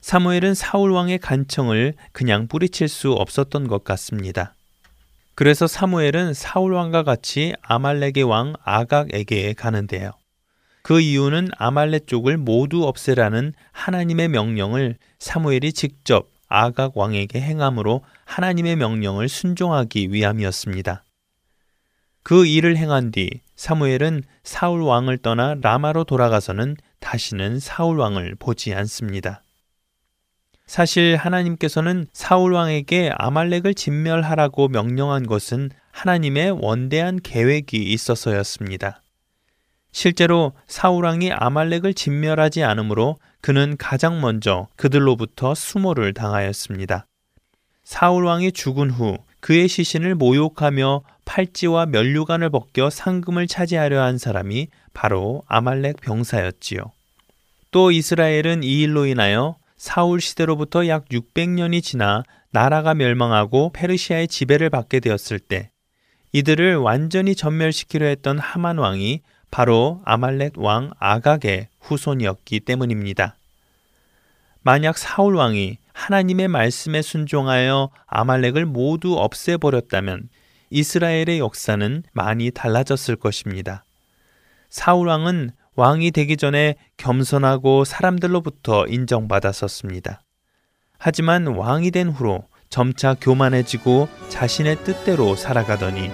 사무엘은 0.00 0.54
사울 0.54 0.92
왕의 0.92 1.18
간청을 1.18 1.94
그냥 2.12 2.48
뿌리칠 2.48 2.88
수 2.88 3.12
없었던 3.12 3.68
것 3.68 3.84
같습니다. 3.84 4.54
그래서 5.34 5.66
사무엘은 5.66 6.34
사울 6.34 6.72
왕과 6.72 7.02
같이 7.04 7.54
아말렉의 7.62 8.24
왕 8.24 8.54
아각에게 8.64 9.52
가는데요. 9.52 10.12
그 10.82 11.00
이유는 11.00 11.50
아말렉 11.58 12.06
쪽을 12.06 12.38
모두 12.38 12.86
없애라는 12.86 13.52
하나님의 13.72 14.28
명령을 14.28 14.96
사무엘이 15.18 15.74
직접 15.74 16.30
아각 16.48 16.96
왕에게 16.96 17.40
행함으로 17.40 18.02
하나님의 18.24 18.76
명령을 18.76 19.28
순종하기 19.28 20.12
위함이었습니다. 20.12 21.04
그 22.22 22.46
일을 22.46 22.78
행한 22.78 23.10
뒤 23.10 23.42
사무엘은 23.58 24.22
사울 24.44 24.82
왕을 24.82 25.18
떠나 25.18 25.56
라마로 25.60 26.04
돌아가서는 26.04 26.76
다시는 27.00 27.58
사울 27.58 27.98
왕을 27.98 28.36
보지 28.38 28.72
않습니다. 28.72 29.42
사실 30.66 31.16
하나님께서는 31.16 32.06
사울 32.12 32.52
왕에게 32.52 33.10
아말렉을 33.18 33.74
진멸하라고 33.74 34.68
명령한 34.68 35.26
것은 35.26 35.70
하나님의 35.90 36.52
원대한 36.52 37.18
계획이 37.20 37.82
있어서였습니다. 37.82 39.02
실제로 39.90 40.52
사울 40.68 41.04
왕이 41.04 41.32
아말렉을 41.32 41.94
진멸하지 41.94 42.62
않으므로 42.62 43.18
그는 43.40 43.76
가장 43.76 44.20
먼저 44.20 44.68
그들로부터 44.76 45.56
수모를 45.56 46.14
당하였습니다. 46.14 47.06
사울 47.82 48.24
왕이 48.24 48.52
죽은 48.52 48.90
후 48.90 49.18
그의 49.40 49.66
시신을 49.66 50.14
모욕하며 50.14 51.02
팔찌와 51.28 51.84
면류관을 51.84 52.48
벗겨 52.48 52.88
상금을 52.88 53.46
차지하려 53.46 54.02
한 54.02 54.16
사람이 54.16 54.68
바로 54.94 55.42
아말렉 55.46 56.00
병사였지요. 56.00 56.90
또 57.70 57.90
이스라엘은 57.90 58.62
이 58.62 58.80
일로 58.80 59.04
인하여 59.04 59.56
사울 59.76 60.22
시대로부터 60.22 60.88
약 60.88 61.04
600년이 61.10 61.82
지나 61.82 62.24
나라가 62.50 62.94
멸망하고 62.94 63.70
페르시아의 63.74 64.28
지배를 64.28 64.70
받게 64.70 65.00
되었을 65.00 65.38
때 65.38 65.70
이들을 66.32 66.76
완전히 66.76 67.34
전멸시키려 67.34 68.06
했던 68.06 68.38
하만 68.38 68.78
왕이 68.78 69.20
바로 69.50 70.00
아말렉 70.06 70.54
왕 70.56 70.92
아각의 70.98 71.68
후손이었기 71.80 72.60
때문입니다. 72.60 73.36
만약 74.62 74.96
사울 74.96 75.36
왕이 75.36 75.76
하나님의 75.92 76.48
말씀에 76.48 77.02
순종하여 77.02 77.90
아말렉을 78.06 78.64
모두 78.64 79.18
없애버렸다면 79.18 80.30
이스라엘의 80.70 81.38
역사는 81.38 82.02
많이 82.12 82.50
달라졌을 82.50 83.16
것입니다. 83.16 83.84
사울 84.70 85.08
왕은 85.08 85.50
왕이 85.74 86.10
되기 86.10 86.36
전에 86.36 86.74
겸손하고 86.96 87.84
사람들로부터 87.84 88.86
인정받았었습니다. 88.88 90.22
하지만 90.98 91.46
왕이 91.46 91.92
된 91.92 92.08
후로 92.08 92.44
점차 92.68 93.14
교만해지고 93.14 94.08
자신의 94.28 94.84
뜻대로 94.84 95.36
살아가더니 95.36 96.10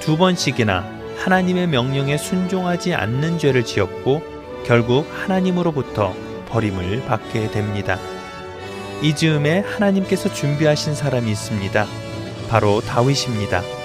두 0.00 0.16
번씩이나 0.16 0.98
하나님의 1.18 1.66
명령에 1.66 2.16
순종하지 2.16 2.94
않는 2.94 3.38
죄를 3.38 3.64
지었고 3.64 4.22
결국 4.64 5.06
하나님으로부터 5.10 6.14
버림을 6.48 7.04
받게 7.06 7.50
됩니다. 7.50 7.98
이 9.02 9.14
즈음에 9.14 9.60
하나님께서 9.60 10.32
준비하신 10.32 10.94
사람이 10.94 11.30
있습니다. 11.30 11.86
바로 12.48 12.80
다윗입니다. 12.80 13.77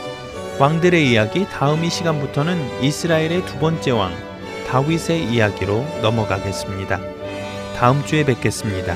왕들의 0.60 1.10
이야기 1.10 1.47
다음 1.49 1.84
이 1.84 1.89
시간부터는 1.89 2.84
이스라엘의 2.84 3.45
두 3.47 3.58
번째 3.58 3.91
왕 3.91 4.14
다윗의 4.68 5.26
이야기로 5.26 5.84
넘어가겠습니다. 6.01 6.99
다음 7.76 8.06
주에 8.06 8.24
뵙겠습니다. 8.24 8.95